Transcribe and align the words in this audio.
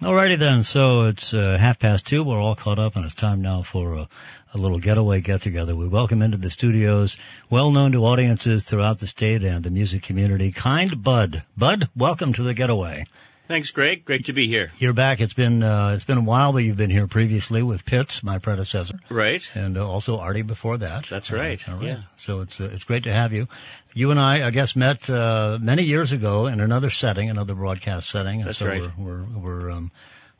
Alrighty 0.00 0.38
then, 0.38 0.62
so 0.62 1.06
it's 1.06 1.34
uh, 1.34 1.58
half 1.58 1.80
past 1.80 2.06
two. 2.06 2.22
We're 2.22 2.40
all 2.40 2.54
caught 2.54 2.78
up, 2.78 2.94
and 2.94 3.04
it's 3.04 3.14
time 3.14 3.42
now 3.42 3.62
for 3.62 3.94
a, 3.94 4.08
a 4.54 4.56
little 4.56 4.78
getaway 4.78 5.20
get 5.20 5.40
together. 5.40 5.74
We 5.74 5.88
welcome 5.88 6.22
into 6.22 6.36
the 6.36 6.52
studios, 6.52 7.18
well 7.50 7.72
known 7.72 7.90
to 7.90 8.04
audiences 8.04 8.62
throughout 8.62 9.00
the 9.00 9.08
state 9.08 9.42
and 9.42 9.64
the 9.64 9.72
music 9.72 10.04
community, 10.04 10.52
Kind 10.52 11.02
Bud. 11.02 11.42
Bud, 11.56 11.88
welcome 11.96 12.32
to 12.34 12.44
the 12.44 12.54
getaway. 12.54 13.06
Thanks, 13.48 13.70
Greg. 13.70 14.04
Great 14.04 14.26
to 14.26 14.34
be 14.34 14.46
here. 14.46 14.70
You're 14.76 14.92
back. 14.92 15.22
It's 15.22 15.32
been 15.32 15.62
uh, 15.62 15.92
it's 15.94 16.04
been 16.04 16.18
a 16.18 16.22
while, 16.22 16.52
but 16.52 16.58
you've 16.64 16.76
been 16.76 16.90
here 16.90 17.06
previously 17.06 17.62
with 17.62 17.86
Pitts, 17.86 18.22
my 18.22 18.38
predecessor, 18.38 18.98
Right. 19.08 19.42
and 19.56 19.78
uh, 19.78 19.88
also 19.88 20.18
Artie 20.18 20.42
before 20.42 20.76
that. 20.76 21.06
That's 21.06 21.32
right, 21.32 21.66
all 21.66 21.76
right. 21.76 21.86
yeah. 21.86 22.00
So 22.16 22.40
it's 22.40 22.60
uh, 22.60 22.68
it's 22.70 22.84
great 22.84 23.04
to 23.04 23.12
have 23.12 23.32
you. 23.32 23.48
You 23.94 24.10
and 24.10 24.20
I, 24.20 24.46
I 24.46 24.50
guess, 24.50 24.76
met 24.76 25.08
uh, 25.08 25.58
many 25.62 25.84
years 25.84 26.12
ago 26.12 26.46
in 26.46 26.60
another 26.60 26.90
setting, 26.90 27.30
another 27.30 27.54
broadcast 27.54 28.10
setting. 28.10 28.40
and 28.40 28.48
That's 28.48 28.58
so 28.58 28.68
right. 28.68 28.82
We're 28.98 29.24
we're 29.24 29.38
we're, 29.40 29.70
um, 29.70 29.90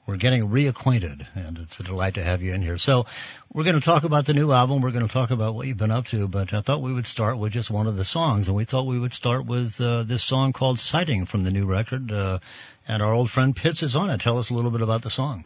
we're 0.06 0.16
getting 0.16 0.48
reacquainted, 0.50 1.26
and 1.34 1.56
it's 1.58 1.80
a 1.80 1.84
delight 1.84 2.14
to 2.14 2.22
have 2.22 2.42
you 2.42 2.52
in 2.52 2.60
here. 2.60 2.76
So 2.76 3.06
we're 3.52 3.64
going 3.64 3.76
to 3.76 3.80
talk 3.80 4.04
about 4.04 4.26
the 4.26 4.34
new 4.34 4.52
album. 4.52 4.82
We're 4.82 4.90
going 4.90 5.06
to 5.06 5.12
talk 5.12 5.30
about 5.30 5.54
what 5.54 5.66
you've 5.66 5.78
been 5.78 5.90
up 5.90 6.06
to, 6.06 6.28
but 6.28 6.52
I 6.52 6.60
thought 6.60 6.82
we 6.82 6.92
would 6.92 7.06
start 7.06 7.38
with 7.38 7.52
just 7.52 7.70
one 7.70 7.86
of 7.86 7.96
the 7.96 8.04
songs, 8.04 8.48
and 8.48 8.56
we 8.56 8.64
thought 8.64 8.86
we 8.86 8.98
would 8.98 9.14
start 9.14 9.46
with 9.46 9.80
uh, 9.80 10.02
this 10.02 10.22
song 10.22 10.52
called 10.52 10.78
"Sighting" 10.78 11.24
from 11.24 11.44
the 11.44 11.50
new 11.50 11.66
record. 11.66 12.12
Uh, 12.12 12.40
and 12.86 13.02
our 13.02 13.12
old 13.12 13.30
friend 13.30 13.56
Pitts 13.56 13.82
is 13.82 13.96
on 13.96 14.10
it. 14.10 14.20
Tell 14.20 14.38
us 14.38 14.50
a 14.50 14.54
little 14.54 14.70
bit 14.70 14.82
about 14.82 15.02
the 15.02 15.10
song. 15.10 15.44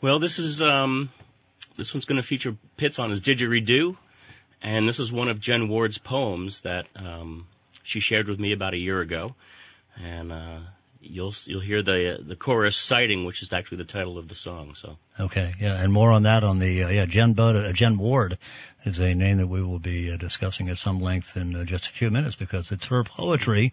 Well, 0.00 0.18
this 0.18 0.38
is 0.38 0.62
um, 0.62 1.10
this 1.76 1.94
one's 1.94 2.06
going 2.06 2.20
to 2.20 2.26
feature 2.26 2.56
Pitts 2.76 2.98
on 2.98 3.10
his 3.10 3.20
didgeridoo, 3.20 3.96
and 4.62 4.88
this 4.88 4.98
is 4.98 5.12
one 5.12 5.28
of 5.28 5.40
Jen 5.40 5.68
Ward's 5.68 5.98
poems 5.98 6.62
that 6.62 6.86
um, 6.96 7.46
she 7.84 8.00
shared 8.00 8.26
with 8.26 8.40
me 8.40 8.52
about 8.52 8.74
a 8.74 8.78
year 8.78 9.00
ago, 9.00 9.34
and 9.96 10.32
uh, 10.32 10.58
you'll 11.00 11.32
you'll 11.46 11.60
hear 11.60 11.82
the 11.82 12.18
the 12.20 12.36
chorus 12.36 12.76
"Sighting," 12.76 13.24
which 13.24 13.42
is 13.42 13.52
actually 13.52 13.78
the 13.78 13.84
title 13.84 14.18
of 14.18 14.28
the 14.28 14.34
song. 14.34 14.74
So 14.74 14.96
Okay, 15.20 15.52
yeah, 15.60 15.82
and 15.82 15.92
more 15.92 16.12
on 16.12 16.24
that 16.24 16.44
on 16.44 16.58
the 16.58 16.84
uh, 16.84 16.88
yeah 16.88 17.06
Jen 17.06 17.32
Bud, 17.34 17.56
uh, 17.56 17.72
Jen 17.72 17.98
Ward 17.98 18.38
is 18.84 18.98
a 19.00 19.14
name 19.14 19.38
that 19.38 19.46
we 19.48 19.62
will 19.62 19.80
be 19.80 20.12
uh, 20.12 20.16
discussing 20.16 20.68
at 20.68 20.78
some 20.78 21.00
length 21.00 21.36
in 21.36 21.54
uh, 21.54 21.64
just 21.64 21.86
a 21.86 21.90
few 21.90 22.10
minutes 22.10 22.36
because 22.36 22.70
it's 22.70 22.86
her 22.86 23.02
poetry 23.04 23.72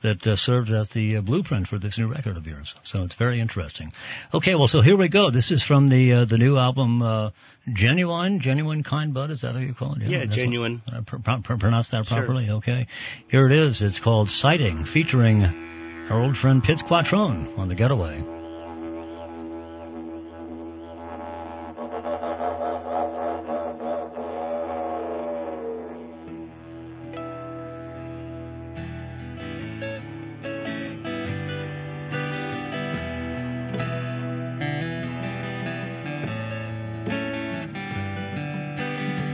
that 0.00 0.26
uh, 0.26 0.34
served 0.36 0.70
as 0.70 0.88
the 0.90 1.18
uh, 1.18 1.20
blueprint 1.20 1.68
for 1.68 1.78
this 1.78 1.98
new 1.98 2.08
record 2.08 2.36
of 2.38 2.46
yours. 2.46 2.74
So 2.84 3.04
it's 3.04 3.14
very 3.14 3.38
interesting. 3.40 3.92
Okay, 4.32 4.54
well, 4.54 4.68
so 4.68 4.80
here 4.80 4.96
we 4.96 5.08
go. 5.08 5.30
This 5.30 5.50
is 5.52 5.62
from 5.62 5.88
the 5.90 6.12
uh, 6.12 6.24
the 6.24 6.38
new 6.38 6.56
album, 6.56 7.02
uh, 7.02 7.30
Genuine, 7.72 8.40
Genuine 8.40 8.82
Kind 8.82 9.12
Bud. 9.14 9.30
Is 9.30 9.42
that 9.42 9.54
how 9.54 9.60
you 9.60 9.74
call 9.74 9.94
it? 9.94 10.02
yeah, 10.02 10.20
what- 10.20 10.30
genuine. 10.30 10.80
uh, 10.94 11.02
pr- 11.02 11.18
pr- 11.18 11.40
pr- 11.42 11.56
pronounce 11.56 11.90
that 11.90 12.06
Sure. 12.06 12.18
properly. 12.18 12.50
Okay, 12.50 12.86
here 13.28 13.46
it 13.46 13.52
is. 13.52 13.82
It's 13.82 14.00
called 14.00 14.30
Sighting, 14.30 14.84
featuring 14.84 15.42
our 16.10 16.20
old 16.20 16.36
friend 16.36 16.62
Pitts 16.62 16.82
Quattrone 16.82 17.58
on 17.58 17.68
the 17.68 17.74
Getaway. 17.74 18.22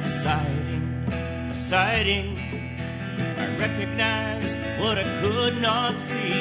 sighting, 0.04 1.52
sighting. 1.52 2.71
Recognize 3.62 4.56
what 4.80 4.98
I 4.98 5.04
could 5.04 5.62
not 5.62 5.96
see. 5.96 6.32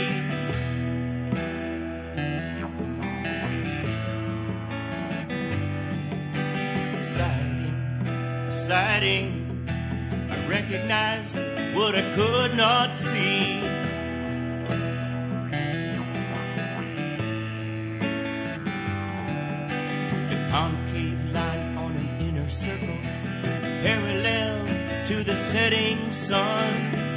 Sighting, 7.00 8.50
sighting. 8.50 9.68
I 10.32 10.50
recognize 10.50 11.36
what 11.76 11.94
I 11.94 12.02
could 12.16 12.58
not 12.58 12.96
see. 12.96 13.62
The 20.32 20.50
concave 20.50 21.32
light 21.32 21.76
on 21.78 21.92
an 21.92 22.22
inner 22.22 22.50
circle 22.50 22.98
parallel 23.84 24.66
to 25.06 25.24
the 25.24 25.36
setting 25.36 26.12
sun. 26.12 27.11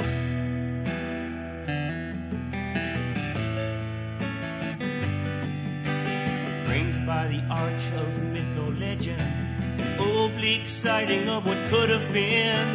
By 7.05 7.27
the 7.27 7.39
arch 7.51 7.91
of 8.01 8.23
myth 8.31 8.57
or 8.57 8.71
legend, 8.71 9.21
an 9.21 9.99
oblique 9.99 10.67
sighting 10.67 11.29
of 11.29 11.45
what 11.45 11.57
could 11.69 11.89
have 11.89 12.11
been. 12.11 12.65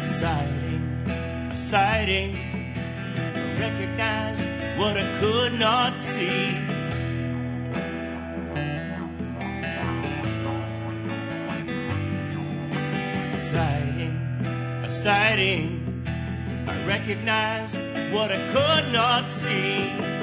Sighting, 0.00 1.54
sighting, 1.54 2.32
recognize 3.58 4.46
what 4.78 4.96
I 4.96 5.18
could 5.20 5.58
not 5.58 5.98
see. 5.98 6.76
sighting, 13.28 14.10
a 14.84 14.90
sighting. 14.90 15.85
Recognize 16.86 17.76
what 18.12 18.30
I 18.30 18.36
could 18.52 18.92
not 18.92 19.26
see. 19.26 20.15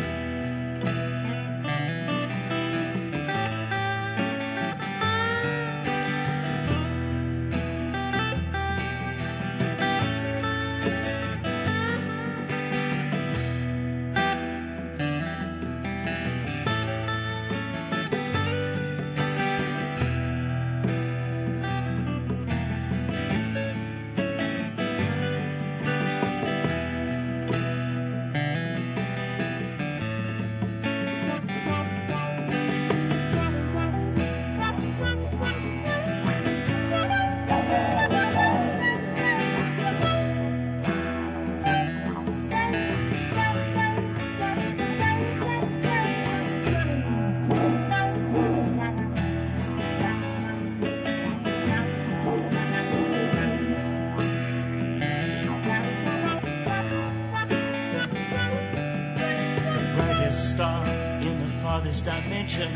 Farthest 61.93 62.05
dimension, 62.05 62.69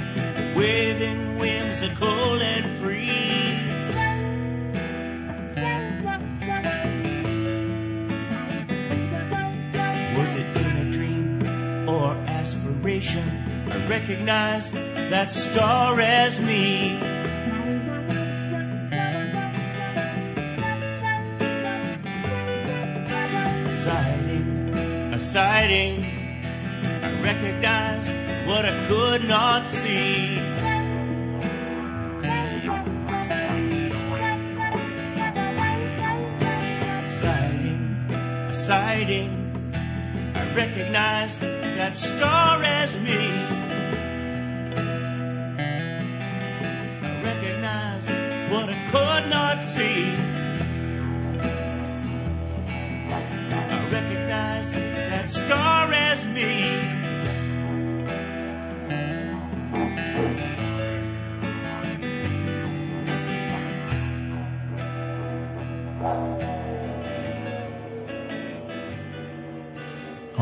waving 0.55 1.39
whimsical 1.39 2.41
and 2.41 2.66
free. 2.78 3.09
Was 10.17 10.35
it 10.35 10.58
in 10.58 10.87
a 10.87 10.91
dream 10.91 11.90
or 11.90 12.11
aspiration? 12.28 13.23
I 13.72 13.90
recognized 13.90 14.73
that 15.09 15.31
star 15.31 15.99
as 15.99 16.40
me. 16.40 16.99
Sighting, 23.72 24.73
a 25.13 25.20
sighting. 25.20 26.03
I 27.03 27.23
recognized 27.23 28.27
what 28.47 28.64
I 28.64 28.72
could 28.88 29.28
not 29.28 29.67
see. 29.67 30.38
Sighting, 37.09 38.53
sighting. 38.53 39.61
I 40.34 40.55
recognized 40.55 41.41
that 41.41 41.97
star 41.97 42.64
as 42.64 42.97
me. 42.97 43.32
I 47.03 47.22
recognized 47.26 48.11
what 48.49 48.70
I 48.70 48.78
could 48.94 49.29
not 49.29 49.59
see. 49.59 50.14
I 53.52 53.90
recognize 53.91 54.72
that 54.72 55.29
star 55.29 55.91
as 55.91 56.26
me. 56.26 57.07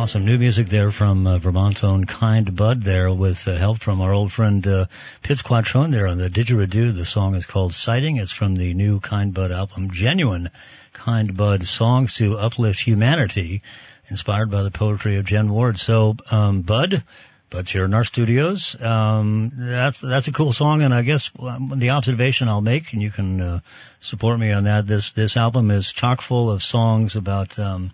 Awesome 0.06 0.26
new 0.26 0.38
music 0.38 0.68
there 0.68 0.92
from 0.92 1.26
uh, 1.26 1.40
Vermont's 1.40 1.84
own 1.84 2.06
Kind 2.06 2.56
Bud 2.56 2.82
there 2.82 3.12
with 3.12 3.48
uh, 3.48 3.56
help 3.56 3.80
from 3.80 4.02
our 4.02 4.14
old 4.14 4.32
friend 4.32 4.66
uh, 4.68 4.86
Pitts 5.24 5.42
Quattrone 5.42 5.92
there 5.92 6.06
on 6.06 6.20
the 6.20 6.30
didgeridoo. 6.30 6.96
The 6.96 7.06
song 7.06 7.34
is 7.34 7.48
called 7.48 7.74
Sighting. 7.74 8.18
It's 8.18 8.32
from 8.32 8.54
the 8.54 8.76
new 8.76 9.00
Kind 9.00 9.34
Bud 9.34 9.52
album, 9.52 9.90
Genuine 9.90 10.50
Kind 10.94 11.36
Bud 11.36 11.64
Songs 11.64 12.14
to 12.18 12.38
Uplift 12.38 12.82
Humanity, 12.82 13.64
inspired 14.08 14.52
by 14.52 14.62
the 14.62 14.70
poetry 14.70 15.18
of 15.18 15.26
Jen 15.26 15.50
Ward. 15.50 15.80
So, 15.80 16.16
um, 16.30 16.62
Bud, 16.62 17.02
Bud's 17.50 17.72
here 17.72 17.86
in 17.86 17.96
our 17.96 18.04
studios. 18.04 18.80
Um, 18.80 19.54
that's 19.56 20.02
that's 20.02 20.28
a 20.28 20.34
cool 20.34 20.54
song, 20.54 20.84
and 20.84 20.94
I 20.94 21.02
guess 21.02 21.32
um, 21.40 21.74
the 21.78 21.90
observation 21.90 22.48
I'll 22.48 22.62
make, 22.62 22.94
and 22.94 23.02
you 23.02 23.10
can 23.10 23.42
uh, 23.42 23.60
support 24.02 24.40
me 24.40 24.52
on 24.52 24.66
that. 24.66 24.86
This 24.86 25.14
this 25.14 25.36
album 25.36 25.72
is 25.72 25.92
chock 25.92 26.22
full 26.22 26.52
of 26.52 26.62
songs 26.62 27.16
about 27.16 27.58
um, 27.58 27.90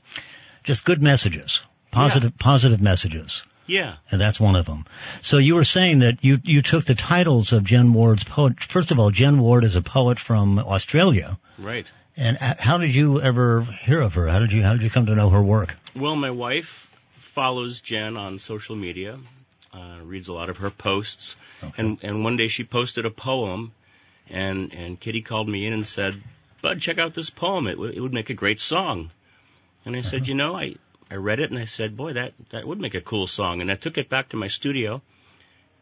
just 0.65 0.83
good 0.83 1.01
messages 1.01 1.61
positive 1.91 2.37
positive 2.37 2.81
messages. 2.81 3.43
Yeah. 3.67 3.95
And 4.11 4.19
that's 4.19 4.39
one 4.39 4.55
of 4.55 4.65
them. 4.65 4.85
So 5.21 5.37
you 5.37 5.55
were 5.55 5.63
saying 5.63 5.99
that 5.99 6.23
you 6.23 6.39
you 6.43 6.61
took 6.61 6.83
the 6.85 6.95
titles 6.95 7.53
of 7.53 7.63
Jen 7.63 7.93
Ward's 7.93 8.23
poet. 8.23 8.59
First 8.59 8.91
of 8.91 8.99
all, 8.99 9.11
Jen 9.11 9.39
Ward 9.39 9.63
is 9.63 9.75
a 9.75 9.81
poet 9.81 10.19
from 10.19 10.59
Australia. 10.59 11.37
Right. 11.57 11.89
And 12.17 12.37
how 12.37 12.77
did 12.77 12.93
you 12.93 13.21
ever 13.21 13.61
hear 13.61 14.01
of 14.01 14.15
her? 14.15 14.27
How 14.27 14.39
did 14.39 14.51
you 14.51 14.61
how 14.63 14.73
did 14.73 14.81
you 14.81 14.89
come 14.89 15.05
to 15.05 15.15
know 15.15 15.29
her 15.29 15.41
work? 15.41 15.75
Well, 15.95 16.15
my 16.15 16.31
wife 16.31 16.87
follows 17.11 17.79
Jen 17.79 18.17
on 18.17 18.37
social 18.39 18.75
media, 18.75 19.17
uh, 19.73 19.97
reads 20.03 20.27
a 20.27 20.33
lot 20.33 20.49
of 20.49 20.57
her 20.57 20.69
posts, 20.69 21.37
Okay. 21.63 21.81
and 21.81 21.97
and 22.03 22.23
one 22.23 22.35
day 22.35 22.49
she 22.49 22.63
posted 22.65 23.05
a 23.05 23.11
poem, 23.11 23.71
and 24.29 24.73
and 24.73 24.99
Kitty 24.99 25.21
called 25.21 25.47
me 25.47 25.65
in 25.65 25.73
and 25.73 25.85
said, 25.85 26.21
"Bud, 26.61 26.81
check 26.81 26.97
out 26.97 27.13
this 27.13 27.29
poem. 27.29 27.67
It 27.67 27.75
w- 27.75 27.93
it 27.95 28.01
would 28.01 28.13
make 28.13 28.29
a 28.29 28.33
great 28.33 28.59
song." 28.59 29.11
And 29.85 29.95
I 29.95 30.01
said, 30.01 30.27
"You 30.27 30.35
know, 30.35 30.57
I 30.57 30.75
I 31.11 31.15
read 31.15 31.39
it 31.39 31.51
and 31.51 31.59
I 31.59 31.65
said, 31.65 31.97
boy, 31.97 32.13
that 32.13 32.33
that 32.49 32.65
would 32.65 32.79
make 32.79 32.95
a 32.95 33.01
cool 33.01 33.27
song." 33.27 33.61
And 33.61 33.69
I 33.69 33.75
took 33.75 33.97
it 33.97 34.09
back 34.09 34.29
to 34.29 34.37
my 34.37 34.47
studio, 34.47 35.01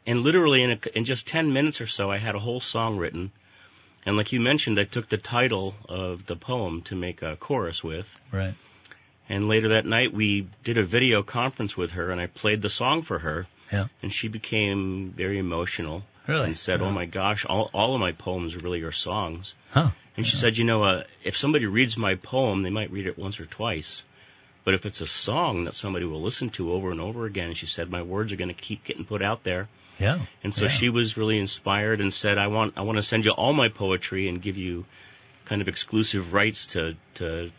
and 0.06 0.22
literally 0.22 0.64
in 0.64 0.72
a, 0.72 0.80
in 0.98 1.06
just 1.06 1.28
ten 1.28 1.54
minutes 1.54 1.81
or 1.81 1.86
so, 1.88 2.10
I 2.12 2.18
had 2.18 2.36
a 2.36 2.40
whole 2.40 2.60
song 2.60 2.98
written. 2.98 3.31
And 4.06 4.18
like 4.18 4.31
you 4.34 4.40
mentioned, 4.40 4.80
I 4.80 4.86
took 4.86 5.08
the 5.08 5.18
title 5.18 5.76
of 5.88 6.26
the 6.26 6.36
poem 6.36 6.81
to 6.84 6.96
make 6.96 7.22
a 7.22 7.36
chorus 7.36 7.84
with. 7.84 8.20
Right. 8.31 8.54
And 9.28 9.48
later 9.48 9.70
that 9.70 9.86
night, 9.86 10.12
we 10.12 10.48
did 10.64 10.80
a 10.80 10.84
video 10.84 11.22
conference 11.22 11.78
with 11.78 11.92
her, 11.92 12.10
and 12.10 12.20
I 12.20 12.26
played 12.28 12.64
the 12.64 12.70
song 12.70 13.04
for 13.04 13.20
her. 13.20 13.46
Yeah. 13.72 13.86
And 14.02 14.12
she 14.12 14.28
became 14.30 15.12
very 15.12 15.38
emotional 15.38 16.04
Really? 16.28 16.46
and 16.48 16.58
said, 16.58 16.80
Yeah. 16.80 16.88
"Oh 16.88 16.92
my 16.92 17.06
gosh, 17.06 17.46
all 17.46 17.70
all 17.74 17.94
of 17.94 18.02
my 18.02 18.14
poems 18.14 18.56
really 18.64 18.81
are 18.81 18.92
songs." 18.92 19.54
Huh. 19.72 19.90
And 20.18 20.26
she 20.26 20.38
said, 20.38 20.58
"You 20.58 20.64
know, 20.64 20.84
uh, 20.84 21.04
if 21.24 21.38
somebody 21.38 21.68
reads 21.68 21.98
my 21.98 22.16
poem, 22.16 22.64
they 22.64 22.72
might 22.72 22.92
read 22.92 23.06
it 23.06 23.18
once 23.18 23.40
or 23.40 23.46
twice." 23.46 24.04
But 24.66 24.74
if 24.74 24.86
it's 24.86 25.02
a 25.02 25.08
song 25.08 25.66
that 25.66 25.74
somebody 25.74 26.06
will 26.06 26.22
listen 26.22 26.50
to 26.52 26.74
over 26.74 26.92
and 26.92 27.00
over 27.02 27.26
again, 27.26 27.54
she 27.54 27.66
said, 27.66 27.90
my 27.90 28.02
words 28.02 28.34
are 28.34 28.36
going 28.36 28.50
to 28.50 28.62
keep 28.62 28.84
getting 28.84 29.06
put 29.06 29.22
out 29.22 29.44
there. 29.44 29.68
Yeah. 30.00 30.20
And 30.44 30.54
so 30.54 30.66
Yeah. 30.66 30.72
she 30.72 30.90
was 30.90 31.18
really 31.18 31.40
inspired 31.40 32.02
and 32.02 32.14
said, 32.14 32.38
I 32.38 32.48
want, 32.48 32.74
I 32.78 32.82
want 32.82 32.98
to 32.98 33.02
send 33.04 33.26
you 33.26 33.32
all 33.32 33.54
my 33.54 33.70
poetry 33.70 34.28
and 34.28 34.42
give 34.42 34.58
you 34.58 34.86
kind 35.46 35.62
of 35.62 35.68
exclusive 35.70 36.34
rights 36.34 36.68
to, 36.68 36.96
to 37.16 37.52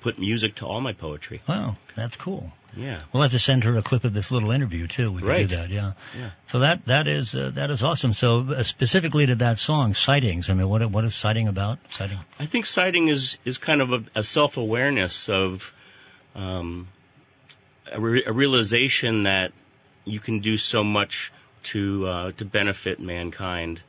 put 0.00 0.18
music 0.18 0.56
to 0.56 0.66
all 0.66 0.80
my 0.80 0.92
poetry. 0.94 1.40
Wow, 1.48 1.76
that's 1.94 2.16
cool. 2.16 2.50
Yeah. 2.76 2.98
We'll 3.12 3.22
have 3.22 3.32
to 3.32 3.38
send 3.38 3.64
her 3.64 3.76
a 3.76 3.82
clip 3.82 4.04
of 4.04 4.12
this 4.14 4.30
little 4.30 4.50
interview 4.52 4.86
too. 4.86 5.12
We 5.12 5.18
can 5.20 5.28
Right. 5.28 5.48
do 5.48 5.56
that. 5.56 5.70
Yeah. 5.70 5.92
Yeah. 6.18 6.30
So 6.48 6.60
that 6.60 6.84
that 6.86 7.08
is 7.08 7.34
uh, 7.34 7.50
that 7.54 7.68
is 7.70 7.82
awesome. 7.82 8.12
So 8.12 8.46
uh, 8.48 8.62
specifically 8.62 9.26
to 9.26 9.34
that 9.36 9.58
song, 9.58 9.92
sightings. 9.92 10.50
I 10.50 10.54
mean, 10.54 10.68
what 10.68 10.84
what 10.90 11.04
is 11.04 11.14
sighting 11.14 11.48
about? 11.48 11.78
Sighting. 11.90 12.18
I 12.38 12.46
think 12.46 12.66
sighting 12.66 13.08
is, 13.08 13.38
is 13.44 13.58
kind 13.58 13.82
of 13.82 13.92
a, 13.92 14.04
a 14.14 14.22
self-awareness 14.22 15.28
of, 15.28 15.72
um, 16.34 16.88
a, 17.90 18.00
re- 18.00 18.24
a 18.24 18.32
realization 18.32 19.24
that 19.24 19.52
you 20.04 20.20
can 20.20 20.40
do 20.40 20.56
so 20.56 20.84
much 20.84 21.32
to, 21.62 22.06
uh, 22.06 22.30
to 22.32 22.44
benefit 22.44 23.00
mankind. 23.00 23.82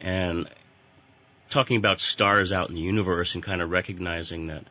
And 0.00 0.48
talking 1.48 1.76
about 1.76 2.00
stars 2.00 2.52
out 2.52 2.68
in 2.68 2.74
the 2.74 2.80
universe 2.80 3.34
and 3.34 3.42
kind 3.42 3.62
of 3.62 3.70
recognizing 3.70 4.48
that, 4.48 4.64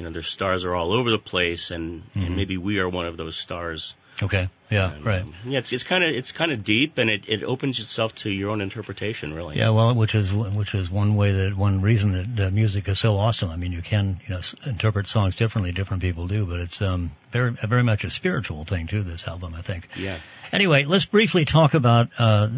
you 0.00 0.06
know, 0.06 0.10
their 0.12 0.22
stars 0.22 0.64
are 0.64 0.74
all 0.74 0.92
over 0.92 1.10
the 1.10 1.18
place 1.18 1.70
and, 1.70 2.02
Mhm. 2.16 2.26
and 2.28 2.36
maybe 2.36 2.56
we 2.56 2.80
are 2.80 2.88
one 2.88 3.04
of 3.04 3.18
those 3.18 3.36
stars. 3.36 3.94
Okay. 4.22 4.48
Yeah. 4.70 4.92
And, 4.92 5.04
right. 5.04 5.22
um, 5.22 5.32
yeah, 5.46 5.58
it's, 5.58 5.72
it's 5.72 5.82
kind 5.84 6.02
of, 6.04 6.10
it's 6.10 6.32
kind 6.32 6.52
of 6.52 6.64
deep 6.64 6.96
and 6.98 7.10
it, 7.10 7.24
it 7.28 7.42
opens 7.42 7.80
itself 7.80 8.14
to 8.16 8.30
your 8.30 8.50
own 8.50 8.60
interpretation, 8.62 9.34
really. 9.34 9.56
Yeah, 9.56 9.70
well, 9.70 9.94
which 9.94 10.14
is 10.14 10.32
which 10.32 10.74
is 10.74 10.90
one 10.90 11.16
way 11.16 11.32
that 11.32 11.56
one 11.56 11.80
reason 11.82 12.12
that 12.12 12.36
the 12.36 12.50
music 12.50 12.86
is 12.88 12.98
so 12.98 13.16
awesome. 13.16 13.50
I 13.50 13.56
mean, 13.56 13.72
you 13.72 13.82
can 13.82 14.20
you 14.24 14.30
know 14.30 14.38
s- 14.38 14.54
interpret 14.66 15.06
songs 15.06 15.36
differently, 15.36 15.72
different 15.72 16.02
people 16.02 16.26
do, 16.28 16.44
but 16.46 16.60
it's 16.60 16.80
um 16.82 17.10
very 17.30 17.50
very 17.52 17.82
much 17.82 18.04
a 18.04 18.10
spiritual 18.10 18.64
thing 18.64 18.86
too. 18.88 19.02
This 19.02 19.26
album, 19.26 19.54
I 19.56 19.62
think. 19.62 19.88
Yeah. 19.96 20.16
Anyway, 20.52 20.84
let's 20.84 21.06
briefly 21.06 21.44
talk 21.44 21.74
about 21.74 22.08
uh, 22.18 22.48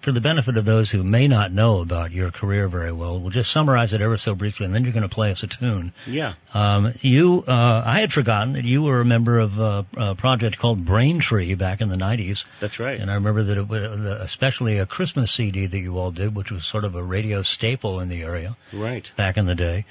for 0.00 0.12
the 0.12 0.20
benefit 0.20 0.56
of 0.56 0.64
those 0.64 0.90
who 0.90 1.02
may 1.02 1.26
not 1.28 1.52
know 1.52 1.80
about 1.80 2.12
your 2.12 2.30
career 2.30 2.68
very 2.68 2.92
well. 2.92 3.18
We'll 3.18 3.30
just 3.30 3.50
summarize 3.50 3.92
it 3.94 4.00
ever 4.00 4.16
so 4.16 4.34
briefly, 4.34 4.66
and 4.66 4.74
then 4.74 4.84
you're 4.84 4.92
going 4.92 5.02
to 5.08 5.14
play 5.14 5.30
us 5.32 5.42
a 5.42 5.46
tune. 5.46 5.92
Yeah. 6.06 6.31
Um, 6.54 6.92
you, 7.00 7.44
uh, 7.46 7.82
I 7.86 8.00
had 8.00 8.12
forgotten 8.12 8.54
that 8.54 8.64
you 8.64 8.82
were 8.82 9.00
a 9.00 9.04
member 9.04 9.38
of 9.38 9.58
a, 9.58 9.86
a 9.96 10.14
project 10.14 10.58
called 10.58 10.84
Braintree 10.84 11.54
back 11.54 11.80
in 11.80 11.88
the 11.88 11.96
'90s. 11.96 12.44
That's 12.60 12.78
right. 12.78 13.00
And 13.00 13.10
I 13.10 13.14
remember 13.14 13.42
that 13.42 13.58
it 13.58 13.68
was 13.68 13.82
especially 14.04 14.78
a 14.78 14.86
Christmas 14.86 15.30
CD 15.30 15.66
that 15.66 15.78
you 15.78 15.98
all 15.98 16.10
did, 16.10 16.34
which 16.34 16.50
was 16.50 16.64
sort 16.64 16.84
of 16.84 16.94
a 16.94 17.02
radio 17.02 17.42
staple 17.42 18.00
in 18.00 18.08
the 18.08 18.22
area 18.22 18.56
Right. 18.72 19.10
back 19.16 19.36
in 19.36 19.46
the 19.46 19.54
day. 19.54 19.84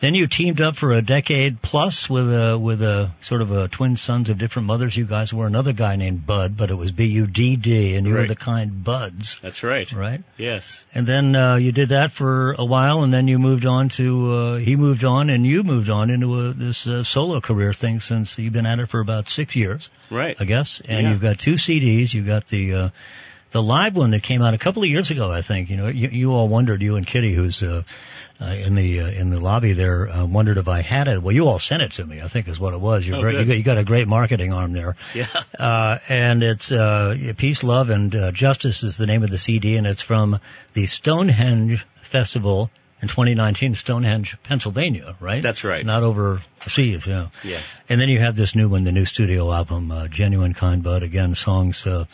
Then 0.00 0.14
you 0.14 0.28
teamed 0.28 0.60
up 0.60 0.76
for 0.76 0.92
a 0.92 1.02
decade 1.02 1.60
plus 1.60 2.08
with 2.08 2.32
a 2.32 2.56
with 2.56 2.82
a 2.82 3.10
sort 3.20 3.42
of 3.42 3.50
a 3.50 3.66
twin 3.66 3.96
sons 3.96 4.30
of 4.30 4.38
different 4.38 4.66
mothers. 4.68 4.96
You 4.96 5.04
guys 5.04 5.34
were 5.34 5.46
another 5.48 5.72
guy 5.72 5.96
named 5.96 6.24
Bud, 6.24 6.56
but 6.56 6.70
it 6.70 6.76
was 6.76 6.92
B 6.92 7.06
U 7.06 7.26
D 7.26 7.56
D, 7.56 7.96
and 7.96 8.06
you 8.06 8.14
were 8.14 8.26
the 8.26 8.36
kind 8.36 8.84
Buds, 8.84 9.40
That's 9.40 9.64
right. 9.64 9.90
right? 9.92 10.22
Yes. 10.36 10.86
And 10.94 11.04
then 11.04 11.34
uh, 11.34 11.56
you 11.56 11.72
did 11.72 11.88
that 11.88 12.12
for 12.12 12.52
a 12.52 12.64
while, 12.64 13.02
and 13.02 13.12
then 13.12 13.26
you 13.26 13.40
moved 13.40 13.66
on 13.66 13.88
to 13.90 14.32
uh, 14.32 14.56
he 14.58 14.76
moved 14.76 15.04
on, 15.04 15.30
and 15.30 15.44
you 15.44 15.64
moved 15.64 15.90
on 15.90 16.10
into 16.10 16.38
a, 16.38 16.52
this 16.52 16.86
uh, 16.86 17.02
solo 17.02 17.40
career 17.40 17.72
thing 17.72 17.98
since 17.98 18.38
you've 18.38 18.52
been 18.52 18.66
at 18.66 18.78
it 18.78 18.86
for 18.86 19.00
about 19.00 19.28
six 19.28 19.56
years. 19.56 19.90
Right. 20.10 20.36
I 20.40 20.44
guess. 20.44 20.80
And 20.80 21.02
Yeah. 21.02 21.12
you've 21.12 21.20
got 21.22 21.38
two 21.40 21.54
CDs. 21.54 22.14
You 22.14 22.22
got 22.22 22.46
the 22.46 22.74
uh, 22.74 22.88
the 23.50 23.62
live 23.62 23.96
one 23.96 24.10
that 24.12 24.22
came 24.22 24.42
out 24.42 24.54
a 24.54 24.58
couple 24.58 24.82
of 24.82 24.88
years 24.88 25.10
ago, 25.10 25.32
I 25.32 25.40
think. 25.40 25.70
You 25.70 25.76
know, 25.78 25.88
you, 25.88 26.08
you 26.08 26.32
all 26.34 26.48
wondered, 26.48 26.82
you 26.82 26.96
and 26.96 27.06
Kitty, 27.06 27.32
who's 27.32 27.62
uh, 27.62 27.82
uh, 28.40 28.54
in 28.64 28.74
the 28.74 29.00
uh, 29.00 29.08
in 29.08 29.30
the 29.30 29.40
lobby 29.40 29.72
there, 29.72 30.08
uh, 30.08 30.24
wondered 30.26 30.58
if 30.58 30.68
I 30.68 30.80
had 30.80 31.08
it. 31.08 31.22
Well, 31.22 31.34
you 31.34 31.48
all 31.48 31.58
sent 31.58 31.82
it 31.82 31.92
to 31.92 32.06
me. 32.06 32.20
I 32.20 32.28
think 32.28 32.46
is 32.48 32.60
what 32.60 32.72
it 32.74 32.80
was. 32.80 33.06
You're 33.06 33.16
Oh, 33.18 33.20
great. 33.20 33.34
You 33.36 33.44
got, 33.44 33.56
you 33.56 33.62
got 33.64 33.78
a 33.78 33.84
great 33.84 34.06
marketing 34.08 34.52
arm 34.52 34.72
there. 34.72 34.96
Yeah. 35.14 35.26
Uh, 35.58 35.98
and 36.08 36.42
it's 36.42 36.70
uh, 36.70 37.16
Peace, 37.36 37.64
Love, 37.64 37.90
and 37.90 38.14
uh, 38.14 38.30
Justice 38.32 38.84
is 38.84 38.96
the 38.96 39.06
name 39.06 39.22
of 39.24 39.30
the 39.30 39.38
CD, 39.38 39.76
and 39.76 39.86
it's 39.86 40.02
from 40.02 40.38
the 40.74 40.86
Stonehenge 40.86 41.84
Festival 42.00 42.70
in 43.00 43.06
2019, 43.08 43.74
Stonehenge, 43.76 44.36
Pennsylvania, 44.42 45.14
right? 45.20 45.42
That's 45.42 45.62
right. 45.64 45.84
Not 45.86 46.02
overseas, 46.02 47.06
yeah. 47.06 47.28
Yes. 47.44 47.80
And 47.88 48.00
then 48.00 48.08
you 48.08 48.18
have 48.18 48.34
this 48.36 48.56
new 48.56 48.68
one, 48.68 48.82
the 48.84 48.92
new 48.92 49.04
studio 49.04 49.52
album, 49.52 49.90
uh, 49.92 50.08
Genuine 50.08 50.52
Kind 50.54 50.82
Bud. 50.82 51.02
Again, 51.02 51.34
songs 51.34 51.86
uh, 51.86 52.04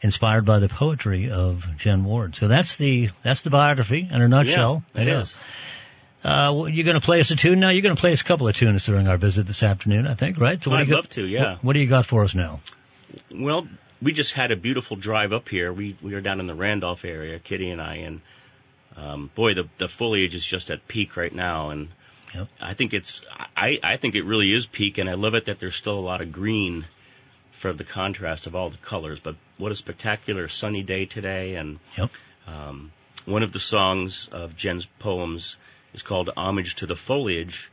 inspired 0.00 0.44
by 0.44 0.58
the 0.58 0.68
poetry 0.68 1.30
of 1.30 1.66
Jen 1.76 2.04
Ward. 2.04 2.36
So 2.36 2.48
that's 2.48 2.76
the 2.76 3.10
that's 3.22 3.42
the 3.42 3.50
biography 3.50 4.08
in 4.10 4.22
a 4.22 4.28
nutshell. 4.28 4.82
Yeah, 4.94 5.02
it 5.02 5.08
Yeah. 5.08 5.20
is. 5.20 5.36
Uh, 6.24 6.52
well, 6.54 6.68
you're 6.68 6.84
going 6.84 6.98
to 7.00 7.04
play 7.04 7.20
us 7.20 7.30
a 7.30 7.36
tune 7.36 7.60
now. 7.60 7.68
You're 7.70 7.82
going 7.82 7.94
to 7.94 8.00
play 8.00 8.12
us 8.12 8.22
a 8.22 8.24
couple 8.24 8.48
of 8.48 8.54
tunes 8.54 8.84
during 8.86 9.06
our 9.06 9.16
visit 9.16 9.46
this 9.46 9.62
afternoon, 9.62 10.06
I 10.06 10.14
think, 10.14 10.38
right? 10.40 10.60
So 10.60 10.70
what 10.72 10.78
do 10.78 10.80
I'd 10.82 10.86
you 10.88 10.90
got- 10.94 10.96
love 10.96 11.08
to, 11.10 11.24
yeah. 11.26 11.52
What, 11.54 11.64
what 11.64 11.72
do 11.74 11.80
you 11.80 11.86
got 11.86 12.06
for 12.06 12.24
us 12.24 12.34
now? 12.34 12.58
Well, 13.32 13.68
we 14.02 14.12
just 14.12 14.32
had 14.32 14.50
a 14.50 14.56
beautiful 14.56 14.96
drive 14.96 15.32
up 15.32 15.48
here. 15.48 15.72
We 15.72 15.96
we 16.02 16.14
are 16.14 16.20
down 16.20 16.40
in 16.40 16.46
the 16.46 16.54
Randolph 16.54 17.04
area, 17.04 17.38
Kitty 17.38 17.70
and 17.70 17.80
I, 17.80 17.94
and 17.96 18.20
um, 18.96 19.30
boy, 19.34 19.54
the 19.54 19.68
the 19.78 19.88
foliage 19.88 20.34
is 20.34 20.44
just 20.44 20.70
at 20.70 20.86
peak 20.88 21.16
right 21.16 21.34
now, 21.34 21.70
and 21.70 21.88
Yep. 22.34 22.48
I 22.60 22.74
think 22.74 22.92
it's 22.94 23.22
I 23.56 23.80
I 23.82 23.96
think 23.96 24.14
it 24.14 24.24
really 24.24 24.52
is 24.52 24.66
peak, 24.66 24.98
and 24.98 25.08
I 25.08 25.14
love 25.14 25.34
it 25.34 25.46
that 25.46 25.58
there's 25.60 25.74
still 25.76 25.98
a 25.98 26.00
lot 26.00 26.20
of 26.20 26.30
green 26.32 26.84
for 27.52 27.72
the 27.72 27.84
contrast 27.84 28.46
of 28.46 28.54
all 28.54 28.70
the 28.70 28.76
colors. 28.78 29.20
But 29.20 29.36
what 29.56 29.72
a 29.72 29.74
spectacular 29.74 30.48
sunny 30.48 30.82
day 30.82 31.06
today, 31.06 31.54
and 31.56 31.78
Yep. 31.96 32.10
um, 32.46 32.92
one 33.26 33.42
of 33.42 33.52
the 33.52 33.58
songs 33.58 34.28
of 34.32 34.56
Jen's 34.56 34.86
poems 34.98 35.56
is 35.94 36.02
called 36.02 36.30
"Homage 36.36 36.76
to 36.76 36.86
the 36.86 36.96
Foliage." 36.96 37.70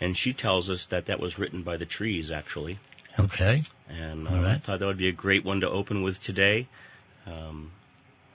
And 0.00 0.14
she 0.16 0.32
tells 0.34 0.68
us 0.68 0.86
that 0.86 1.06
that 1.06 1.20
was 1.20 1.38
written 1.38 1.62
by 1.62 1.78
the 1.78 1.86
trees, 1.86 2.30
actually. 2.30 2.78
Okay. 3.18 3.62
And 3.88 4.28
uh, 4.28 4.42
I 4.46 4.54
thought 4.56 4.80
that 4.80 4.86
would 4.86 4.98
be 4.98 5.08
a 5.08 5.12
great 5.12 5.42
one 5.42 5.60
to 5.62 5.70
open 5.70 6.02
with 6.02 6.20
today. 6.20 6.66
Um, 7.26 7.70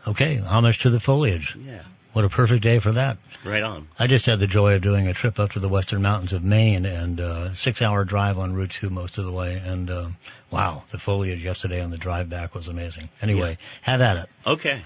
Okay. 0.08 0.38
Homage 0.38 0.80
to 0.80 0.90
the 0.90 1.00
foliage. 1.00 1.56
yeah. 1.56 1.84
What 2.14 2.26
a 2.26 2.30
perfect 2.30 2.62
day 2.62 2.80
for 2.80 2.92
that. 2.92 3.18
Right 3.46 3.64
on. 3.64 3.88
I 3.98 4.08
just 4.08 4.26
had 4.26 4.40
the 4.40 4.48
joy 4.48 4.76
of 4.76 4.82
doing 4.82 5.08
a 5.08 5.14
trip 5.14 5.40
up 5.40 5.52
to 5.52 5.60
the 5.60 5.70
western 5.70 6.02
mountains 6.02 6.34
of 6.34 6.44
Maine 6.44 6.86
and 6.86 7.20
uh, 7.22 7.50
six 7.50 7.82
hour 7.82 8.04
drive 8.04 8.38
on 8.38 8.54
Route 8.54 8.72
2 8.72 8.90
most 8.90 9.18
of 9.18 9.24
the 9.26 9.32
way. 9.32 9.62
And 9.66 9.90
uh, 9.90 10.08
wow, 10.52 10.84
the 10.90 10.98
foliage 10.98 11.42
yesterday 11.42 11.82
on 11.82 11.90
the 11.90 11.98
drive 11.98 12.30
back 12.30 12.54
was 12.54 12.68
amazing. 12.68 13.08
Anyway, 13.22 13.58
have 13.82 14.02
at 14.02 14.18
it. 14.18 14.30
Okay. 14.46 14.82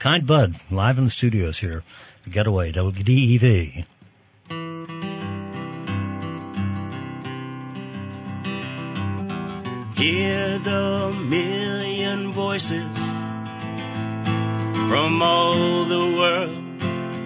Kind 0.00 0.26
Bud, 0.26 0.56
live 0.72 0.98
in 0.98 1.04
the 1.04 1.10
studios 1.10 1.58
here. 1.58 1.84
The 2.24 2.30
Getaway, 2.30 2.72
WDEV. 2.72 3.84
Hear 9.96 10.58
the 10.58 11.14
million 11.28 12.32
voices 12.32 13.08
from 14.90 15.22
all 15.22 15.84
the 15.84 16.16
world 16.18 16.63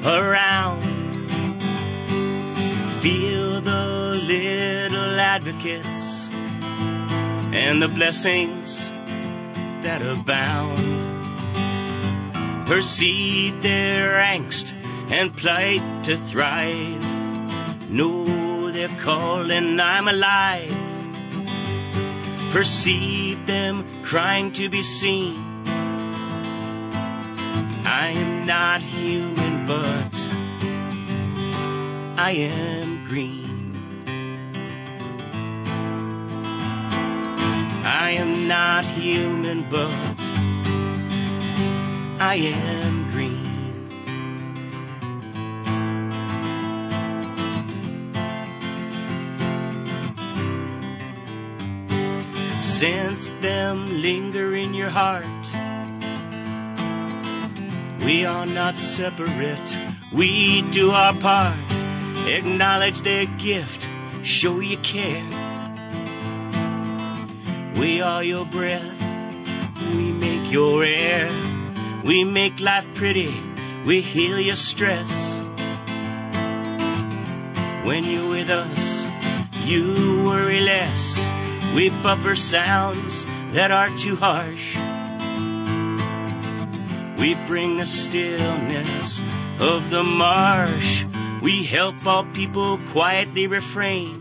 around. 0.09 0.83
Feel 3.03 3.61
the 3.61 4.21
little 4.25 5.21
advocates 5.21 6.31
and 7.53 7.83
the 7.83 7.89
blessings 7.89 8.91
that 9.83 10.01
abound. 10.03 10.79
Perceive 12.67 13.63
their 13.63 14.15
angst 14.15 14.75
and 15.11 15.35
plight 15.37 15.83
to 16.05 16.17
thrive. 16.17 17.91
Know 17.91 18.71
their 18.71 18.89
call 18.89 19.51
and 19.51 19.81
I'm 19.81 20.09
alive. 20.09 20.77
Perceive 22.51 23.47
them 23.47 23.87
crying 24.03 24.53
to 24.53 24.69
be 24.69 24.83
seen. 24.83 25.37
I 27.91 28.13
am 28.15 28.47
not 28.47 28.81
human, 28.81 29.48
but 29.69 30.27
I 32.17 32.31
am 32.39 33.05
green. 33.05 33.77
I 37.85 38.13
am 38.17 38.49
not 38.49 38.85
human, 38.87 39.67
but 39.69 39.91
I 42.19 42.37
am 42.37 43.09
green. 43.09 43.45
Sense 52.63 53.29
them 53.43 54.01
linger 54.01 54.55
in 54.55 54.73
your 54.73 54.89
heart. 54.89 55.68
We 58.09 58.25
are 58.25 58.47
not 58.47 58.79
separate. 58.79 59.79
We 60.15 60.63
do 60.63 60.93
our 60.93 61.13
part. 61.13 61.59
Acknowledge 62.27 63.03
their 63.03 63.27
gift. 63.27 63.91
Show 64.23 64.61
you 64.61 64.79
care. 64.79 65.27
We 67.79 68.01
are 68.01 68.25
your 68.25 68.47
breath. 68.47 68.99
We 69.95 70.13
make 70.13 70.51
your 70.51 70.85
air. 70.85 71.31
We 72.03 72.25
make 72.25 72.61
life 72.61 72.89
pretty. 72.95 73.35
We 73.85 74.01
heal 74.01 74.41
your 74.41 74.55
stress. 74.55 75.37
When 77.85 78.05
you're 78.05 78.31
with 78.31 78.49
us, 78.49 79.11
you 79.67 80.25
worry 80.25 80.61
less. 80.61 81.31
We 81.75 81.91
buffer 81.91 82.37
sounds 82.37 83.27
that 83.53 83.71
are 83.71 83.95
too 83.99 84.17
harsh. 84.17 84.88
We 87.19 87.35
bring 87.35 87.79
the 87.79 87.85
stillness 87.85 89.21
of 89.61 89.91
the 89.91 90.03
marsh. 90.05 91.05
We 91.43 91.65
help 91.65 92.07
all 92.07 92.25
people 92.25 92.79
quietly 92.79 93.47
refrain 93.49 94.15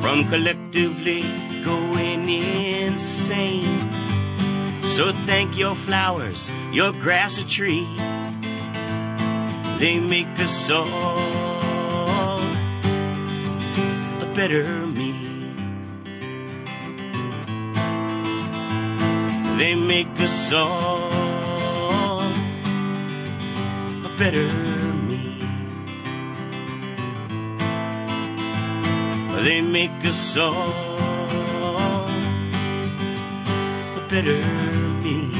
from 0.00 0.28
collectively 0.28 1.24
going 1.64 2.28
insane. 2.28 3.78
So 4.82 5.12
thank 5.12 5.58
your 5.58 5.74
flowers, 5.74 6.52
your 6.72 6.92
grass, 6.92 7.38
a 7.38 7.46
tree. 7.46 7.86
They 9.78 9.98
make 9.98 10.38
us 10.38 10.70
all 10.70 10.86
a 14.22 14.32
better 14.34 14.83
They 19.56 19.76
make 19.76 20.20
us 20.20 20.52
all 20.52 22.20
a 24.04 24.10
better 24.18 24.48
me. 25.08 25.38
They 29.44 29.60
make 29.60 30.04
us 30.04 30.36
all 30.36 30.54
a 33.96 34.08
better 34.10 34.40
me. 35.04 35.30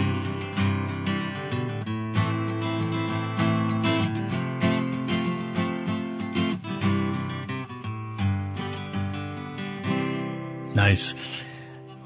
Nice. 10.74 11.33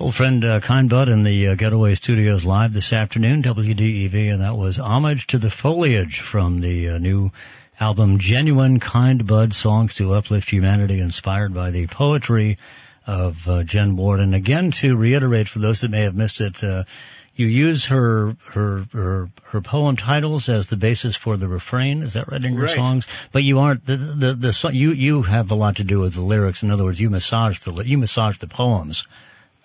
Old 0.00 0.14
friend 0.14 0.44
uh, 0.44 0.60
Kind 0.60 0.88
Bud 0.90 1.08
in 1.08 1.24
the 1.24 1.48
uh, 1.48 1.54
Getaway 1.56 1.96
Studios 1.96 2.44
live 2.44 2.72
this 2.72 2.92
afternoon, 2.92 3.42
WDEV, 3.42 4.32
and 4.32 4.42
that 4.42 4.56
was 4.56 4.78
Homage 4.78 5.26
to 5.28 5.38
the 5.38 5.50
Foliage 5.50 6.20
from 6.20 6.60
the 6.60 6.90
uh, 6.90 6.98
new 6.98 7.32
album 7.80 8.20
Genuine 8.20 8.78
Kind 8.78 9.26
Bud 9.26 9.52
Songs 9.52 9.94
to 9.94 10.12
Uplift 10.12 10.50
Humanity, 10.50 11.00
inspired 11.00 11.52
by 11.52 11.72
the 11.72 11.88
poetry 11.88 12.58
of 13.08 13.48
uh, 13.48 13.64
Jen 13.64 13.96
Ward. 13.96 14.20
And 14.20 14.36
again, 14.36 14.70
to 14.70 14.96
reiterate 14.96 15.48
for 15.48 15.58
those 15.58 15.80
that 15.80 15.90
may 15.90 16.02
have 16.02 16.14
missed 16.14 16.40
it, 16.40 16.62
uh, 16.62 16.84
you 17.34 17.46
use 17.48 17.86
her 17.86 18.36
her 18.52 18.84
her 18.92 19.30
her 19.50 19.60
poem 19.62 19.96
titles 19.96 20.48
as 20.48 20.68
the 20.68 20.76
basis 20.76 21.16
for 21.16 21.36
the 21.36 21.48
refrain. 21.48 22.02
Is 22.02 22.12
that 22.12 22.30
right 22.30 22.44
in 22.44 22.54
your 22.54 22.66
Right. 22.66 22.76
songs? 22.76 23.08
But 23.32 23.42
you 23.42 23.58
aren't 23.58 23.84
the 23.84 23.96
the 23.96 24.32
the 24.34 24.52
so, 24.52 24.68
you 24.68 24.92
you 24.92 25.22
have 25.22 25.50
a 25.50 25.56
lot 25.56 25.76
to 25.76 25.84
do 25.84 25.98
with 25.98 26.14
the 26.14 26.22
lyrics. 26.22 26.62
In 26.62 26.70
other 26.70 26.84
words, 26.84 27.00
you 27.00 27.10
massage 27.10 27.58
the 27.60 27.72
you 27.84 27.98
massage 27.98 28.38
the 28.38 28.46
poems 28.46 29.04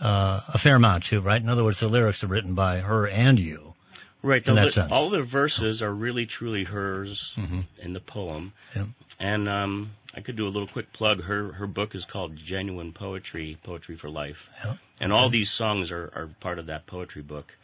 uh, 0.04 0.42
a 0.54 0.58
fair 0.58 0.76
amount 0.76 1.06
too, 1.06 1.22
right? 1.22 1.42
In 1.42 1.50
other 1.50 1.64
words, 1.64 1.80
the 1.80 1.88
lyrics 1.88 2.24
are 2.24 2.28
written 2.28 2.54
by 2.54 2.80
her 2.80 3.08
and 3.08 3.40
you. 3.40 3.74
Right. 4.22 4.44
The 4.44 4.54
that 4.54 4.66
li- 4.66 4.72
sense. 4.72 4.92
all 4.92 5.10
the 5.10 5.22
verses 5.22 5.82
are 5.82 5.94
really 5.94 6.26
truly 6.26 6.64
hers 6.64 7.34
Mhm. 7.38 7.64
in 7.82 7.94
the 7.94 8.00
poem. 8.00 8.54
Yep. 8.76 8.88
And 9.20 9.50
um, 9.50 9.90
I 10.16 10.22
could 10.22 10.36
do 10.38 10.48
a 10.48 10.50
little 10.54 10.68
quick 10.68 10.94
plug. 10.94 11.22
Her 11.24 11.52
her 11.54 11.68
book 11.68 11.94
is 11.96 12.06
called 12.06 12.36
Genuine 12.36 12.92
Poetry, 12.94 13.58
Poetry 13.64 13.96
for 13.98 14.10
Life. 14.10 14.50
Yep. 14.66 14.78
And 15.02 15.14
all 15.14 15.30
these 15.30 15.50
songs 15.52 15.92
are, 15.92 16.12
are 16.16 16.30
part 16.40 16.60
of 16.60 16.68
that 16.68 16.86
poetry 16.86 17.22
book. 17.22 17.58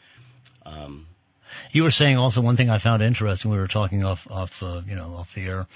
Um, 0.65 1.05
You 1.71 1.83
were 1.83 1.91
saying 1.91 2.17
also 2.17 2.41
one 2.41 2.57
thing 2.57 2.69
I 2.69 2.77
found 2.77 3.01
interesting. 3.01 3.51
We 3.51 3.57
were 3.57 3.67
talking 3.67 4.03
off 4.03 4.29
off 4.29 4.61
uh, 4.61 4.81
you 4.85 4.95
know 4.95 5.15
off 5.15 5.33
the 5.33 5.47
air 5.47 5.67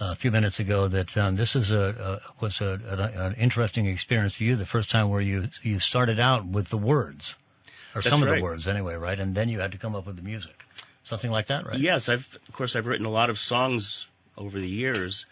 a 0.00 0.14
few 0.14 0.30
minutes 0.30 0.60
ago 0.60 0.88
that 0.88 1.16
um, 1.16 1.36
this 1.36 1.56
is 1.56 1.70
a, 1.70 2.20
a 2.20 2.42
was 2.42 2.60
a, 2.60 2.78
a, 2.88 3.26
an 3.26 3.34
interesting 3.34 3.86
experience 3.86 4.36
for 4.36 4.44
you. 4.44 4.56
The 4.56 4.66
first 4.66 4.90
time 4.90 5.08
where 5.08 5.20
you 5.20 5.48
you 5.62 5.78
started 5.78 6.20
out 6.20 6.44
with 6.46 6.68
the 6.68 6.78
words, 6.78 7.36
or 7.94 8.02
That's 8.02 8.08
some 8.10 8.22
of 8.22 8.34
the 8.34 8.42
words 8.42 8.68
anyway, 8.68 8.94
right? 8.94 9.18
And 9.18 9.34
then 9.34 9.48
you 9.48 9.60
had 9.60 9.72
to 9.72 9.78
come 9.78 9.94
up 9.96 10.06
with 10.06 10.16
the 10.16 10.22
music, 10.22 10.54
something 11.04 11.30
like 11.30 11.46
that, 11.46 11.66
right? 11.66 11.78
Yes, 11.78 12.08
I've 12.08 12.38
of 12.48 12.54
course 12.54 12.76
I've 12.76 12.86
written 12.86 13.06
a 13.06 13.10
lot 13.10 13.30
of 13.30 13.38
songs 13.38 14.08
over 14.36 14.60
the 14.60 14.68
years, 14.68 15.26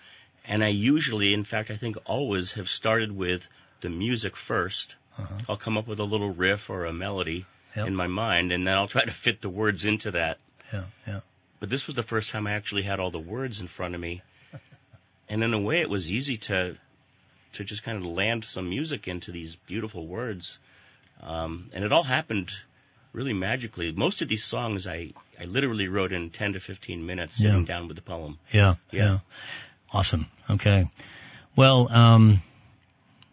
and 0.46 0.64
I 0.64 0.68
usually, 0.68 1.34
in 1.34 1.44
fact, 1.44 1.70
I 1.70 1.76
think 1.76 1.96
always 2.06 2.54
have 2.54 2.68
started 2.68 3.12
with 3.12 3.48
the 3.80 3.90
music 3.90 4.34
1st 4.34 4.94
Uh-huh. 5.18 5.34
I'll 5.48 5.56
come 5.58 5.76
up 5.78 5.86
with 5.86 6.00
a 6.00 6.04
little 6.04 6.30
riff 6.30 6.70
or 6.70 6.86
a 6.86 6.92
melody 6.92 7.44
Yep. 7.76 7.88
in 7.88 7.96
my 7.96 8.06
mind, 8.06 8.52
and 8.52 8.64
then 8.66 8.74
I'll 8.74 8.86
try 8.86 9.04
to 9.10 9.10
fit 9.10 9.40
the 9.40 9.48
words 9.50 9.84
into 9.84 10.12
that. 10.12 10.38
Yeah, 10.72 10.84
yeah. 11.06 11.20
But 11.60 11.70
this 11.70 11.86
was 11.86 11.96
the 11.96 12.02
first 12.04 12.30
time 12.30 12.46
I 12.46 12.52
actually 12.52 12.82
had 12.82 13.00
all 13.00 13.10
the 13.10 13.18
words 13.18 13.60
in 13.60 13.66
front 13.66 13.94
of 13.96 14.00
me, 14.00 14.22
and 15.28 15.42
in 15.42 15.54
a 15.54 15.60
way, 15.60 15.80
it 15.80 15.90
was 15.90 16.10
easy 16.10 16.36
to 16.38 16.76
to 17.54 17.64
just 17.64 17.84
kind 17.84 17.96
of 17.98 18.04
land 18.04 18.44
some 18.44 18.68
music 18.68 19.06
into 19.08 19.30
these 19.32 19.54
beautiful 19.56 20.06
words, 20.06 20.58
um, 21.22 21.66
and 21.72 21.84
it 21.84 21.92
all 21.92 22.02
happened 22.02 22.50
really 23.12 23.32
magically. 23.32 23.92
Most 23.92 24.22
of 24.22 24.28
these 24.28 24.42
songs 24.44 24.86
I 24.88 25.12
I 25.40 25.44
literally 25.44 25.88
wrote 25.88 26.12
in 26.12 26.30
10 26.30 26.54
to 26.54 26.60
15 26.60 27.06
minutes, 27.06 27.36
sitting 27.36 27.60
Yeah. 27.60 27.66
down 27.66 27.86
with 27.88 27.96
the 27.96 28.02
poem. 28.02 28.38
Yeah, 28.52 28.74
Yeah. 28.90 29.04
yeah. 29.04 29.18
Awesome. 29.92 30.26
Okay. 30.50 30.88
Well, 31.56 31.90
um, 31.92 32.42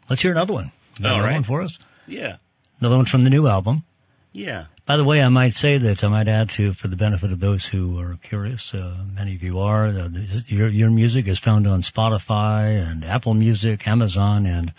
let's 0.09 0.21
hear 0.21 0.31
another 0.31 0.53
one. 0.53 0.71
Got 1.01 1.07
All 1.09 1.13
another 1.15 1.27
right. 1.27 1.33
one 1.35 1.43
for 1.43 1.61
us? 1.63 1.79
Yeah, 2.07 2.37
Another 2.79 2.97
one 2.97 3.05
from 3.05 3.23
the 3.23 3.29
new 3.31 3.47
album. 3.47 3.83
Yeah. 4.31 4.65
By 4.85 4.97
the 4.97 5.03
way, 5.03 5.21
I 5.21 5.29
might 5.29 5.53
say 5.53 5.77
that 5.77 6.03
I 6.03 6.07
might 6.09 6.27
add 6.27 6.49
to, 6.51 6.73
for 6.73 6.87
the 6.87 6.95
benefit 6.97 7.31
of 7.31 7.39
those 7.39 7.65
who 7.65 7.99
are 7.99 8.17
curious, 8.23 8.73
uh, 8.73 8.97
many 9.13 9.35
of 9.35 9.43
you 9.43 9.59
are, 9.59 9.87
uh, 9.87 10.07
this- 10.11 10.51
your, 10.51 10.67
your 10.67 10.91
music 10.91 11.27
is 11.27 11.39
found 11.39 11.67
on 11.67 11.81
Spotify 11.81 12.81
and 12.89 13.03
Apple 13.05 13.33
Music, 13.33 13.87
Amazon, 13.87 14.45
and 14.45 14.73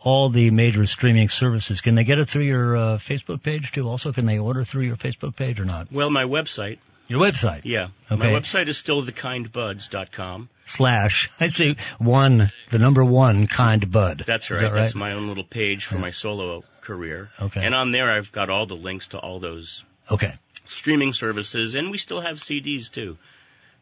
all 0.00 0.28
the 0.30 0.50
major 0.50 0.84
streaming 0.86 1.28
services. 1.28 1.80
Can 1.80 1.94
they 1.94 2.04
get 2.04 2.18
it 2.18 2.24
through 2.24 2.42
your 2.42 2.76
uh, 2.76 2.80
Facebook 2.98 3.42
page 3.42 3.70
too? 3.72 3.88
Also, 3.88 4.12
can 4.12 4.26
they 4.26 4.38
order 4.38 4.64
through 4.64 4.82
your 4.84 4.96
Facebook 4.96 5.36
page 5.36 5.60
or 5.60 5.64
not? 5.64 5.92
Well, 5.92 6.10
my 6.10 6.24
website, 6.24 6.78
Your 7.06 7.20
website. 7.20 7.60
Yeah. 7.64 7.88
Okay. 8.10 8.16
My 8.32 8.40
website 8.40 8.66
is 8.66 8.78
still 8.78 9.02
thekindbuds.com. 9.04 10.48
Slash. 10.64 11.30
I'd 11.40 11.52
say 11.52 11.76
one, 11.98 12.48
the 12.70 12.78
number 12.80 13.04
one 13.04 13.46
kind 13.46 13.88
bud. 13.90 14.18
That's 14.26 14.50
right. 14.50 14.60
that 14.62 14.72
right? 14.72 14.80
That's 14.80 14.94
my 14.96 15.12
own 15.12 15.28
little 15.28 15.44
page 15.44 15.84
for 15.84 15.98
my 15.98 16.10
solo 16.10 16.64
career. 16.82 17.28
Okay. 17.40 17.64
And 17.64 17.74
on 17.74 17.90
there, 17.92 18.10
I've 18.10 18.30
got 18.32 18.50
all 18.50 18.66
the 18.66 18.76
links 18.76 19.08
to 19.08 19.18
all 19.18 19.38
those 19.38 19.84
okay. 20.10 20.32
streaming 20.66 21.12
services, 21.14 21.74
and 21.74 21.90
we 21.90 21.98
still 21.98 22.20
have 22.20 22.36
CDs 22.36 22.90
too 22.92 23.16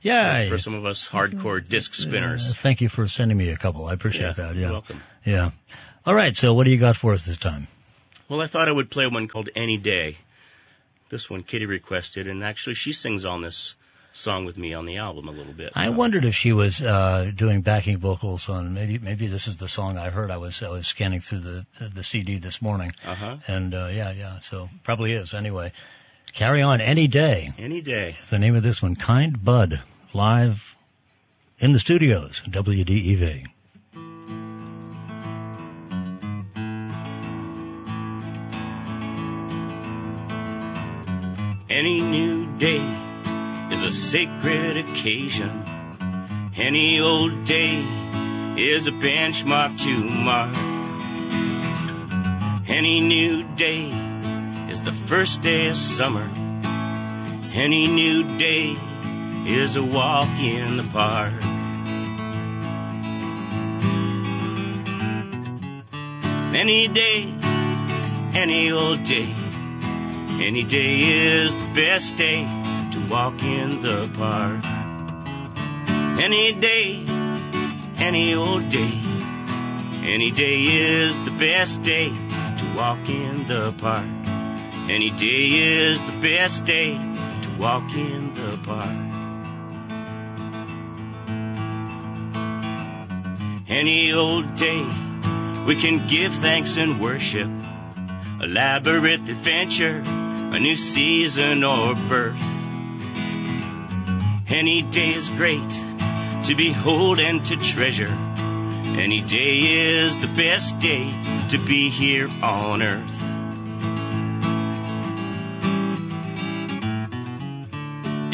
Yeah. 0.02 0.48
for 0.48 0.58
some 0.58 0.74
of 0.74 0.86
us 0.86 1.08
hardcore 1.10 1.66
disc 1.66 1.92
Uh, 1.92 1.96
spinners. 1.96 2.54
thank 2.54 2.80
you 2.80 2.88
for 2.88 3.08
sending 3.08 3.36
me 3.36 3.50
a 3.50 3.56
couple. 3.56 3.86
I 3.86 3.92
appreciate 3.94 4.36
that. 4.36 4.54
You're 4.54 4.64
Yeah. 4.66 4.70
welcome. 4.72 5.02
Yeah. 5.24 5.50
All 6.06 6.14
right. 6.14 6.36
So 6.36 6.54
what 6.54 6.64
do 6.64 6.70
you 6.70 6.78
got 6.78 6.96
for 6.96 7.12
us 7.12 7.26
this 7.26 7.36
time? 7.36 7.66
Well, 8.28 8.40
I 8.40 8.46
thought 8.46 8.68
I 8.68 8.72
would 8.72 8.90
play 8.90 9.06
one 9.08 9.26
called 9.28 9.48
Any 9.56 9.76
Day. 9.76 10.16
This 11.08 11.28
one 11.28 11.42
Kitty 11.42 11.66
requested, 11.66 12.28
and 12.28 12.44
actually 12.44 12.74
she 12.74 12.92
sings 12.92 13.24
on 13.24 13.42
this 13.42 13.74
song 14.12 14.44
with 14.44 14.56
me 14.58 14.74
on 14.74 14.86
the 14.86 14.96
album 14.98 15.28
a 15.28 15.30
little 15.30 15.52
bit. 15.52 15.72
I 15.74 15.86
so. 15.86 15.92
wondered 15.92 16.24
if 16.24 16.34
she 16.34 16.52
was 16.52 16.82
uh, 16.82 17.30
doing 17.34 17.60
backing 17.62 17.98
vocals 17.98 18.48
on 18.48 18.74
maybe 18.74 18.98
maybe 18.98 19.26
this 19.26 19.46
is 19.48 19.56
the 19.56 19.68
song 19.68 19.96
I 19.98 20.10
heard. 20.10 20.30
I 20.30 20.36
was 20.38 20.62
I 20.62 20.68
was 20.68 20.86
scanning 20.86 21.20
through 21.20 21.40
the 21.40 21.66
the 21.94 22.02
CD 22.02 22.38
this 22.38 22.60
morning, 22.62 22.92
Uh-huh. 23.06 23.36
and 23.48 23.74
uh, 23.74 23.88
yeah 23.92 24.12
yeah. 24.12 24.38
So 24.40 24.68
probably 24.84 25.12
is 25.12 25.34
anyway. 25.34 25.72
Carry 26.32 26.62
on 26.62 26.80
any 26.80 27.08
day. 27.08 27.48
Any 27.58 27.80
Day. 27.82 28.14
The 28.30 28.38
name 28.38 28.54
of 28.54 28.62
this 28.62 28.80
one, 28.80 28.94
Kind 28.94 29.44
Bud, 29.44 29.80
live 30.14 30.76
in 31.58 31.72
the 31.72 31.80
studios, 31.80 32.42
E 32.46 32.50
WDEV. 32.50 33.46
Any 41.70 42.00
new 42.00 42.46
day 42.58 42.76
is 42.76 42.99
a 43.90 43.92
sacred 43.92 44.76
occasion. 44.76 45.50
Any 46.56 47.00
old 47.00 47.44
day 47.44 47.84
is 48.56 48.86
a 48.86 48.92
benchmark 48.92 49.76
to 49.80 50.04
mark. 50.28 50.54
Any 52.68 53.00
new 53.00 53.42
day 53.56 53.88
is 54.68 54.84
the 54.84 54.92
first 54.92 55.42
day 55.42 55.66
of 55.66 55.74
summer. 55.74 56.30
Any 57.52 57.88
new 57.88 58.38
day 58.38 58.76
is 59.46 59.74
a 59.74 59.82
walk 59.82 60.28
in 60.38 60.76
the 60.76 60.84
park. 60.84 61.34
Any 66.54 66.86
day, 66.86 67.26
any 68.34 68.70
old 68.70 69.02
day. 69.02 69.34
Any 70.46 70.62
day 70.62 71.00
is 71.00 71.56
the 71.56 71.74
best 71.74 72.16
day 72.16 72.59
walk 73.10 73.42
in 73.42 73.82
the 73.82 74.08
park. 74.16 74.64
Any 76.22 76.52
day, 76.52 77.04
any 77.98 78.34
old 78.34 78.68
day. 78.68 79.00
Any 80.04 80.30
day 80.30 80.62
is 80.62 81.16
the 81.24 81.32
best 81.32 81.82
day 81.82 82.08
to 82.08 82.72
walk 82.76 83.08
in 83.08 83.48
the 83.48 83.74
park. 83.78 84.06
Any 84.88 85.10
day 85.10 85.42
is 85.72 86.00
the 86.00 86.20
best 86.22 86.64
day 86.64 86.94
to 86.94 87.50
walk 87.58 87.92
in 87.94 88.32
the 88.34 88.58
park. 88.64 89.10
Any 93.68 94.12
old 94.12 94.54
day, 94.54 94.86
we 95.66 95.74
can 95.74 96.06
give 96.06 96.32
thanks 96.32 96.76
and 96.76 97.00
worship. 97.00 97.50
A 98.40 98.46
labyrinth 98.46 99.28
adventure, 99.28 100.00
a 100.06 100.60
new 100.60 100.76
season 100.76 101.64
or 101.64 101.96
birth. 102.08 102.59
Any 104.52 104.82
day 104.82 105.10
is 105.10 105.28
great 105.28 105.70
to 106.46 106.56
behold 106.56 107.20
and 107.20 107.44
to 107.46 107.56
treasure. 107.56 108.12
Any 108.98 109.20
day 109.20 109.58
is 109.58 110.18
the 110.18 110.26
best 110.26 110.80
day 110.80 111.08
to 111.50 111.58
be 111.58 111.88
here 111.88 112.28
on 112.42 112.82
earth. 112.82 113.22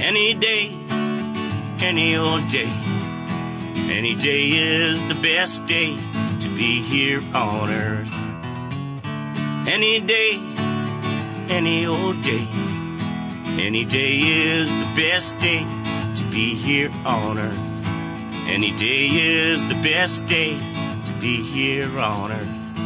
Any 0.01 0.33
day, 0.33 0.71
any 1.85 2.17
old 2.17 2.49
day. 2.49 2.73
Any 3.91 4.15
day 4.15 4.53
is 4.53 5.07
the 5.09 5.21
best 5.23 5.67
day 5.67 5.95
to 6.41 6.49
be 6.49 6.81
here 6.81 7.21
on 7.35 7.69
earth. 7.69 8.15
Any 9.69 10.01
day, 10.01 10.41
any 11.51 11.85
old 11.85 12.23
day. 12.23 12.47
Any 13.59 13.85
day 13.85 14.17
is 14.17 14.71
the 14.71 14.93
best 14.97 15.39
day 15.41 15.86
to 16.17 16.25
be 16.25 16.55
here 16.55 16.91
on 17.05 17.39
earth. 17.39 17.87
Any 18.49 18.71
day 18.71 19.05
is 19.05 19.69
the 19.69 19.75
best 19.75 20.27
day 20.27 20.55
to 20.55 21.13
be 21.21 21.43
here 21.43 21.91
on 21.99 22.33
earth. 22.33 22.79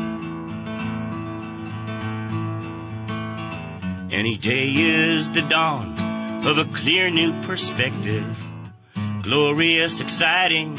Any 4.13 4.37
day 4.37 4.69
is 4.69 5.31
the 5.31 5.43
dawn 5.43 5.95
of 6.45 6.59
a 6.59 6.65
clear 6.65 7.09
new 7.11 7.33
perspective. 7.43 8.45
Glorious, 9.23 10.01
exciting, 10.01 10.75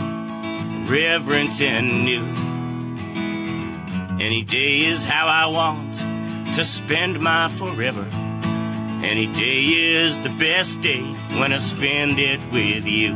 reverent, 0.87 1.61
and 1.61 2.03
new. 2.03 2.25
Any 4.19 4.43
day 4.43 4.85
is 4.85 5.05
how 5.05 5.27
I 5.27 5.45
want 5.47 5.95
to 6.55 6.65
spend 6.65 7.21
my 7.21 7.47
forever. 7.47 8.30
Any 9.03 9.25
day 9.25 9.61
is 9.61 10.21
the 10.21 10.29
best 10.29 10.81
day 10.81 11.01
when 11.39 11.51
I 11.53 11.57
spend 11.57 12.19
it 12.19 12.39
with 12.51 12.87
you. 12.87 13.13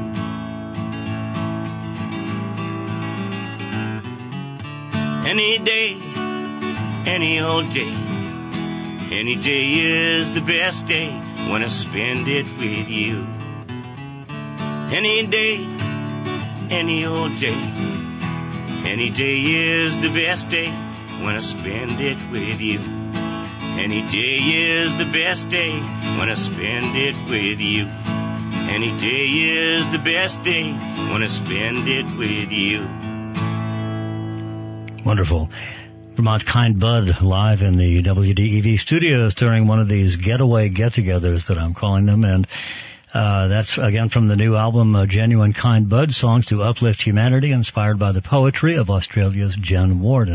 Any 5.29 5.59
day, 5.59 5.95
any 7.05 7.39
old 7.39 7.69
day. 7.69 7.93
Any 9.11 9.35
day 9.35 9.65
is 9.73 10.31
the 10.31 10.41
best 10.41 10.87
day 10.87 11.09
when 11.49 11.63
I 11.63 11.67
spend 11.67 12.27
it 12.27 12.45
with 12.57 12.89
you. 12.89 13.25
Any 14.91 15.27
day, 15.27 15.63
any 16.71 17.05
old 17.05 17.35
day. 17.37 17.57
Any 18.85 19.09
day 19.11 19.39
is 19.39 20.01
the 20.01 20.09
best 20.09 20.49
day 20.49 20.69
when 21.21 21.35
I 21.35 21.41
spend 21.41 22.01
it 22.01 22.17
with 22.31 22.61
you. 22.61 22.79
Any 23.77 24.01
day 24.07 24.37
is 24.37 24.97
the 24.97 25.05
best 25.05 25.49
day 25.49 25.71
when 26.17 26.29
I 26.29 26.33
spend 26.33 26.95
it 26.95 27.15
with 27.29 27.61
you. 27.61 27.87
Any 28.73 28.97
day 28.97 29.25
is 29.27 29.89
the 29.89 29.99
best 29.99 30.43
day 30.43 30.71
when 30.71 31.21
I 31.21 31.27
spend 31.27 31.87
it 31.87 32.05
with 32.17 32.51
you. 32.51 32.81
Wonderful. 35.05 35.49
Vermont's 36.13 36.45
Kind 36.45 36.79
Bud 36.79 37.21
live 37.21 37.61
in 37.61 37.77
the 37.77 38.01
WDEV 38.01 38.79
studios 38.79 39.35
during 39.35 39.67
one 39.67 39.81
of 39.81 39.89
these 39.89 40.15
getaway 40.15 40.69
get-togethers 40.69 41.49
that 41.49 41.57
I'm 41.57 41.73
calling 41.73 42.05
them. 42.05 42.23
And 42.23 42.47
uh, 43.13 43.47
that's 43.49 43.77
again 43.77 44.09
from 44.09 44.27
the 44.27 44.35
new 44.35 44.55
album, 44.55 44.95
uh, 44.95 45.05
Genuine 45.05 45.53
Kind 45.53 45.89
Bud, 45.89 46.13
Songs 46.13 46.47
to 46.47 46.63
Uplift 46.63 47.01
Humanity, 47.01 47.51
inspired 47.51 47.99
by 47.99 48.13
the 48.13 48.21
poetry 48.21 48.75
of 48.75 48.89
Australia's 48.89 49.55
Jen 49.55 49.99
Ward. 49.99 50.29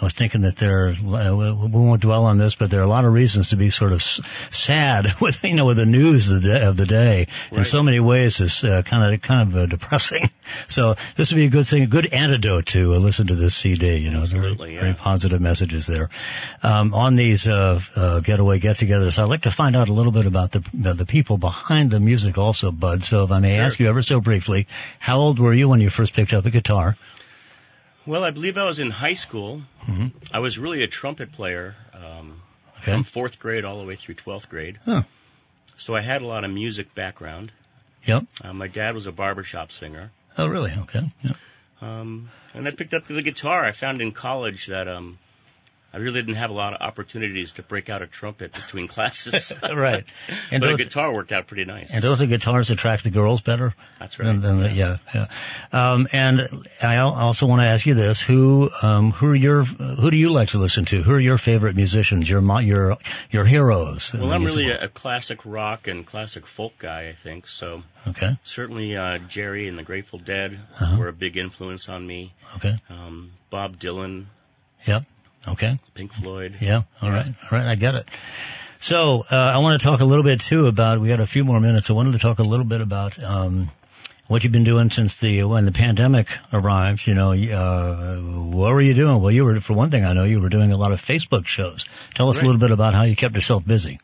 I 0.00 0.04
was 0.04 0.14
thinking 0.14 0.40
that 0.42 0.56
there, 0.56 0.88
uh, 0.88 0.94
we 1.34 1.68
won't 1.68 2.00
dwell 2.00 2.24
on 2.24 2.38
this, 2.38 2.54
but 2.54 2.70
there 2.70 2.80
are 2.80 2.84
a 2.84 2.88
lot 2.88 3.04
of 3.04 3.12
reasons 3.12 3.48
to 3.48 3.56
be 3.56 3.68
sort 3.68 3.92
of 3.92 4.00
sad 4.00 5.06
with, 5.20 5.44
you 5.44 5.54
know, 5.54 5.66
with 5.66 5.76
the 5.76 5.84
news 5.84 6.30
of 6.30 6.42
the 6.42 6.48
day. 6.48 6.64
Of 6.64 6.76
the 6.76 6.86
day. 6.86 7.26
In 7.52 7.64
so 7.64 7.82
many 7.82 8.00
ways, 8.00 8.40
is 8.40 8.64
uh, 8.64 8.82
kind 8.82 9.12
of 9.14 9.20
kind 9.20 9.48
of 9.48 9.56
uh, 9.56 9.66
depressing. 9.66 10.24
So 10.66 10.94
this 11.14 11.30
would 11.30 11.36
be 11.36 11.44
a 11.44 11.48
good 11.48 11.66
thing, 11.66 11.84
a 11.84 11.86
good 11.86 12.12
antidote 12.12 12.66
to 12.66 12.94
uh, 12.94 12.98
listen 12.98 13.28
to 13.28 13.36
this 13.36 13.54
CD. 13.54 13.98
You 13.98 14.10
know, 14.10 14.24
very, 14.26 14.72
yeah. 14.72 14.80
very 14.80 14.94
positive 14.94 15.40
messages 15.40 15.86
there. 15.86 16.08
Um, 16.64 16.92
on 16.92 17.14
these 17.14 17.46
uh, 17.46 17.78
uh, 17.94 18.18
getaway 18.18 18.58
get-togethers, 18.58 19.20
I'd 19.20 19.28
like 19.28 19.42
to 19.42 19.52
find 19.52 19.76
out 19.76 19.88
a 19.88 19.92
little 19.92 20.10
bit 20.10 20.26
about 20.26 20.50
the 20.50 20.68
the, 20.74 20.94
the 20.94 21.06
people 21.06 21.38
behind 21.38 21.92
the 21.92 22.00
music, 22.00 22.36
also, 22.36 22.72
Bud. 22.72 23.04
So, 23.04 23.24
if 23.24 23.30
I 23.30 23.38
may 23.38 23.54
Sure. 23.56 23.64
ask 23.64 23.78
you 23.78 23.88
ever 23.88 24.02
so 24.02 24.20
briefly, 24.20 24.66
how 24.98 25.18
old 25.18 25.38
were 25.38 25.54
you 25.54 25.68
when 25.68 25.80
you 25.80 25.88
first 25.90 26.14
picked 26.14 26.32
up 26.32 26.44
a 26.46 26.50
guitar? 26.50 26.96
Well, 28.10 28.24
I 28.24 28.32
believe 28.32 28.58
I 28.58 28.64
was 28.64 28.80
in 28.80 28.90
high 28.90 29.14
school. 29.14 29.62
Mhm. 29.86 30.10
I 30.32 30.40
was 30.40 30.58
really 30.58 30.82
a 30.82 30.88
trumpet 30.88 31.30
player 31.30 31.76
um, 31.94 32.42
Okay. 32.78 32.90
from 32.92 33.04
fourth 33.04 33.38
grade 33.38 33.64
all 33.64 33.78
the 33.78 33.86
way 33.86 33.94
through 33.94 34.16
12th 34.16 34.48
grade. 34.48 34.80
Huh. 34.84 35.02
So 35.76 35.94
I 35.94 36.00
had 36.00 36.20
a 36.20 36.26
lot 36.26 36.42
of 36.42 36.50
music 36.50 36.92
background. 36.92 37.52
Yep. 38.06 38.24
Uh, 38.42 38.52
my 38.52 38.66
dad 38.66 38.96
was 38.96 39.06
a 39.06 39.12
barbershop 39.12 39.70
singer. 39.70 40.10
Oh, 40.36 40.48
really? 40.48 40.72
Okay. 40.82 41.08
Yep. 41.22 41.36
Um, 41.82 42.28
and 42.52 42.66
I 42.66 42.72
picked 42.72 42.94
up 42.94 43.06
the 43.06 43.22
guitar. 43.22 43.64
I 43.64 43.70
found 43.70 44.02
in 44.02 44.10
college 44.10 44.66
that 44.66 44.88
um, 44.88 45.16
I 45.92 45.96
really 45.98 46.20
didn't 46.22 46.36
have 46.36 46.50
a 46.50 46.54
lot 46.54 46.72
of 46.72 46.80
opportunities 46.80 47.54
to 47.54 47.62
break 47.62 47.90
out 47.90 48.00
a 48.00 48.06
trumpet 48.06 48.52
between 48.52 48.86
classes. 48.94 49.52
right. 49.62 50.04
And 50.52 50.62
but 50.62 50.74
a 50.74 50.76
guitar 50.76 51.12
worked 51.12 51.32
out 51.32 51.46
pretty 51.48 51.64
nice. 51.64 51.92
and 51.92 52.02
don't 52.02 52.16
the 52.18 52.26
guitars 52.28 52.70
attract 52.70 53.02
the 53.04 53.10
girls 53.10 53.40
better? 53.40 53.74
That's 53.98 54.18
right. 54.18 54.26
Than, 54.26 54.40
than 54.40 54.60
the, 54.60 54.70
yeah, 54.70 54.96
yeah. 55.14 55.26
Um, 55.72 56.06
and 56.12 56.42
I 56.82 56.98
also 56.98 57.46
want 57.46 57.60
to 57.62 57.66
ask 57.66 57.86
you 57.86 57.94
this: 57.94 58.20
who, 58.22 58.70
um, 58.82 59.10
who 59.10 59.26
are 59.30 59.34
your, 59.34 59.64
who 59.64 60.10
do 60.10 60.16
you 60.16 60.30
like 60.30 60.50
to 60.50 60.58
listen 60.58 60.84
to? 60.86 61.02
Who 61.02 61.12
are 61.12 61.20
your 61.20 61.38
favorite 61.38 61.74
musicians? 61.76 62.28
Your, 62.30 62.40
your, 62.62 62.96
your 63.30 63.44
heroes? 63.44 64.12
well, 64.14 64.32
I'm 64.32 64.44
really 64.44 64.70
a, 64.70 64.84
a 64.84 64.88
classic 64.88 65.40
rock 65.44 65.88
and 65.88 66.06
classic 66.06 66.46
folk 66.46 66.78
guy, 66.78 67.08
I 67.08 67.12
think. 67.12 67.48
So 67.48 67.82
okay, 68.06 68.30
certainly 68.44 68.96
uh, 68.96 69.18
Jerry 69.18 69.66
and 69.66 69.76
the 69.76 69.82
Grateful 69.82 70.18
Dead 70.20 70.58
Uh-huh. 70.80 70.98
were 71.00 71.08
a 71.08 71.12
big 71.12 71.36
influence 71.36 71.88
on 71.88 72.06
me. 72.06 72.32
okay, 72.56 72.74
Um, 72.88 73.32
Bob 73.50 73.76
Dylan, 73.76 74.26
okay. 75.48 75.78
Pink 75.94 76.12
Floyd. 76.12 76.54
Yeah. 76.60 76.82
All 77.02 77.10
right. 77.10 77.26
All 77.26 77.58
right. 77.58 77.66
I 77.66 77.74
get 77.74 77.94
it. 77.94 78.08
So 78.78 79.24
uh, 79.30 79.36
I 79.36 79.58
want 79.58 79.80
to 79.80 79.86
talk 79.86 80.00
a 80.00 80.04
little 80.04 80.24
bit 80.24 80.40
too 80.40 80.66
about. 80.66 81.00
We 81.00 81.08
got 81.08 81.20
a 81.20 81.26
few 81.26 81.44
more 81.44 81.60
minutes. 81.60 81.90
I 81.90 81.92
wanted 81.92 82.12
to 82.12 82.18
talk 82.18 82.38
a 82.38 82.42
little 82.42 82.64
bit 82.64 82.80
about 82.80 83.22
um, 83.22 83.68
what 84.26 84.42
you've 84.42 84.52
been 84.52 84.64
doing 84.64 84.90
since 84.90 85.16
the 85.16 85.44
when 85.44 85.66
the 85.66 85.72
pandemic 85.72 86.28
arrived. 86.52 87.06
You 87.06 87.14
know, 87.14 87.32
uh, 87.32 88.16
what 88.16 88.72
were 88.72 88.80
you 88.80 88.94
doing? 88.94 89.20
Well, 89.20 89.30
you 89.32 89.44
were 89.44 89.60
for 89.60 89.74
one 89.74 89.90
thing. 89.90 90.04
I 90.04 90.14
know 90.14 90.24
you 90.24 90.40
were 90.40 90.48
doing 90.48 90.72
a 90.72 90.76
lot 90.78 90.92
of 90.92 91.00
Facebook 91.00 91.46
shows. 91.46 91.84
Tell 92.14 92.30
us 92.30 92.36
Right. 92.36 92.44
a 92.44 92.46
little 92.46 92.60
bit 92.60 92.70
about 92.70 92.94
how 92.94 93.02
you 93.02 93.16
kept 93.16 93.34
yourself 93.34 93.66
busy. 93.66 93.98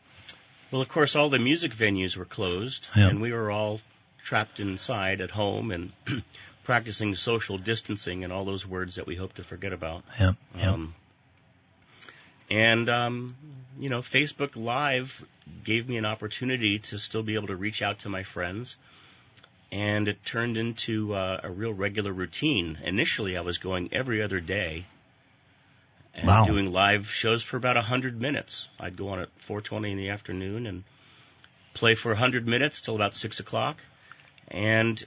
Well, 0.71 0.81
of 0.81 0.89
course, 0.89 1.15
all 1.15 1.29
the 1.29 1.39
music 1.39 1.71
venues 1.71 2.17
were 2.17 2.25
closed, 2.25 2.89
Yeah. 2.95 3.07
and 3.07 3.21
we 3.21 3.31
were 3.31 3.49
all 3.49 3.79
trapped 4.21 4.59
inside 4.59 5.21
at 5.21 5.31
home 5.31 5.71
and 5.71 5.91
practicing 6.65 7.15
social 7.15 7.57
distancing 7.57 8.25
and 8.25 8.33
all 8.33 8.43
those 8.43 8.67
words 8.67 8.95
that 8.95 9.07
we 9.07 9.15
hope 9.15 9.33
to 9.35 9.43
forget 9.43 9.71
about. 9.71 10.03
Yeah. 10.19 10.33
Yeah. 10.57 10.71
Um, 10.73 10.93
and 12.49 12.89
um, 12.89 13.35
you 13.79 13.89
know, 13.89 13.99
Facebook 13.99 14.55
Live 14.55 15.23
gave 15.63 15.87
me 15.87 15.97
an 15.97 16.05
opportunity 16.05 16.79
to 16.79 16.97
still 16.97 17.23
be 17.23 17.35
able 17.35 17.47
to 17.47 17.55
reach 17.55 17.81
out 17.81 17.99
to 17.99 18.09
my 18.09 18.23
friends, 18.23 18.77
and 19.71 20.07
it 20.07 20.23
turned 20.23 20.57
into 20.57 21.13
uh, 21.13 21.39
a 21.43 21.49
real 21.51 21.73
regular 21.73 22.11
routine. 22.11 22.77
Initially, 22.83 23.37
I 23.37 23.41
was 23.41 23.57
going 23.57 23.89
every 23.91 24.21
other 24.21 24.39
day. 24.39 24.83
And 26.15 26.25
Wow. 26.25 26.45
doing 26.45 26.71
live 26.73 27.11
shows 27.11 27.43
for 27.43 27.57
about 27.57 27.77
a 27.77 27.81
hundred 27.83 28.19
minutes. 28.19 28.69
I'd 28.79 28.97
go 28.97 29.09
on 29.09 29.19
at 29.19 29.29
4:20 29.37 29.91
in 29.91 29.97
the 29.97 30.09
afternoon 30.09 30.65
and 30.65 30.83
play 31.75 31.93
for 31.93 32.11
a 32.11 32.15
hundred 32.17 32.47
minutes 32.47 32.81
till 32.81 32.95
about 32.95 33.13
six 33.13 33.39
o'clock. 33.39 33.77
And 34.47 35.03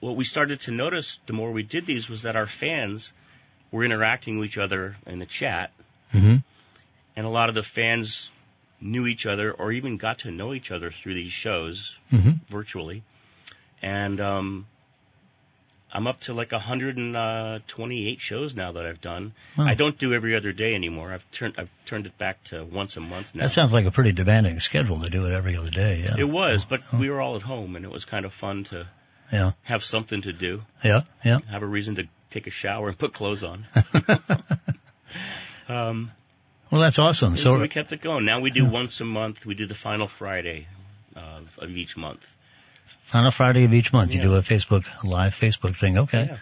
what 0.00 0.16
we 0.16 0.24
started 0.24 0.60
to 0.60 0.70
notice 0.70 1.20
the 1.26 1.34
more 1.34 1.52
we 1.52 1.62
did 1.64 1.84
these 1.84 2.08
was 2.08 2.22
that 2.22 2.34
our 2.34 2.46
fans 2.46 3.12
were 3.70 3.84
interacting 3.84 4.38
with 4.38 4.46
each 4.46 4.56
other 4.56 4.96
in 5.06 5.18
the 5.18 5.26
chat, 5.26 5.70
hmm 6.12 6.36
and 7.18 7.26
a 7.26 7.30
lot 7.30 7.48
of 7.48 7.54
the 7.56 7.62
fans 7.64 8.30
knew 8.80 9.06
each 9.08 9.26
other 9.26 9.50
or 9.52 9.72
even 9.72 9.96
got 9.96 10.18
to 10.20 10.30
know 10.30 10.54
each 10.54 10.70
other 10.70 10.90
through 10.90 11.14
these 11.14 11.32
shows 11.32 11.98
hmm 12.10 12.30
virtually. 12.46 13.02
And 13.82 14.20
um, 14.20 14.66
I'm 15.92 16.06
up 16.06 16.20
to 16.22 16.32
like 16.32 16.52
128 16.52 18.20
shows 18.20 18.54
now 18.54 18.72
that 18.72 18.86
I've 18.86 19.00
done. 19.00 19.32
Wow. 19.56 19.66
I 19.66 19.74
don't 19.74 19.98
do 19.98 20.12
every 20.14 20.36
other 20.36 20.52
day 20.52 20.74
anymore. 20.76 21.10
I've 21.12 21.28
turned 21.32 21.54
I've 21.58 21.70
turned 21.86 22.06
it 22.06 22.16
back 22.18 22.42
to 22.44 22.62
once 22.64 22.96
a 22.96 23.00
month 23.00 23.34
now. 23.34 23.42
That 23.42 23.50
sounds 23.50 23.72
like 23.72 23.86
a 23.86 23.90
pretty 23.90 24.12
demanding 24.12 24.60
schedule 24.60 25.00
to 25.00 25.10
do 25.10 25.26
it 25.26 25.32
every 25.32 25.56
other 25.56 25.70
day. 25.70 26.04
Yeah. 26.04 26.20
it 26.24 26.28
was, 26.28 26.64
but 26.66 26.80
we 26.92 27.10
were 27.10 27.20
all 27.20 27.34
at 27.36 27.42
home, 27.42 27.74
and 27.76 27.84
it 27.84 27.90
was 27.90 28.04
kind 28.04 28.24
of 28.26 28.32
fun 28.32 28.64
to 28.64 28.86
Yeah. 29.32 29.52
have 29.64 29.82
something 29.82 30.22
to 30.22 30.32
do, 30.32 30.62
Yeah. 30.84 31.00
Yeah. 31.24 31.38
have 31.50 31.62
a 31.64 31.66
reason 31.66 31.96
to 31.96 32.06
take 32.30 32.46
a 32.46 32.50
shower 32.62 32.88
and 32.88 32.96
put 32.98 33.12
clothes 33.12 33.42
on. 33.42 33.64
Um, 35.68 36.10
well, 36.70 36.80
that's 36.80 36.98
awesome. 36.98 37.36
so, 37.36 37.50
So, 37.52 37.58
we 37.60 37.68
kept 37.68 37.92
it 37.92 38.00
going. 38.00 38.24
Now 38.24 38.40
we 38.40 38.50
do 38.50 38.64
once 38.68 39.00
a 39.00 39.04
month. 39.04 39.46
We 39.46 39.54
do 39.54 39.66
the 39.66 39.74
final 39.74 40.06
Friday 40.06 40.66
of, 41.16 41.58
of 41.60 41.70
each 41.76 41.96
month. 41.96 42.36
on 43.14 43.26
a 43.26 43.30
Friday 43.30 43.64
of 43.64 43.72
each 43.74 43.92
month, 43.92 44.14
you 44.14 44.20
do 44.22 44.34
a 44.34 44.40
Facebook 44.40 44.84
a 45.02 45.06
live 45.06 45.32
Facebook 45.34 45.76
thing. 45.76 45.98
Okay. 45.98 46.26
Yeah. 46.30 46.36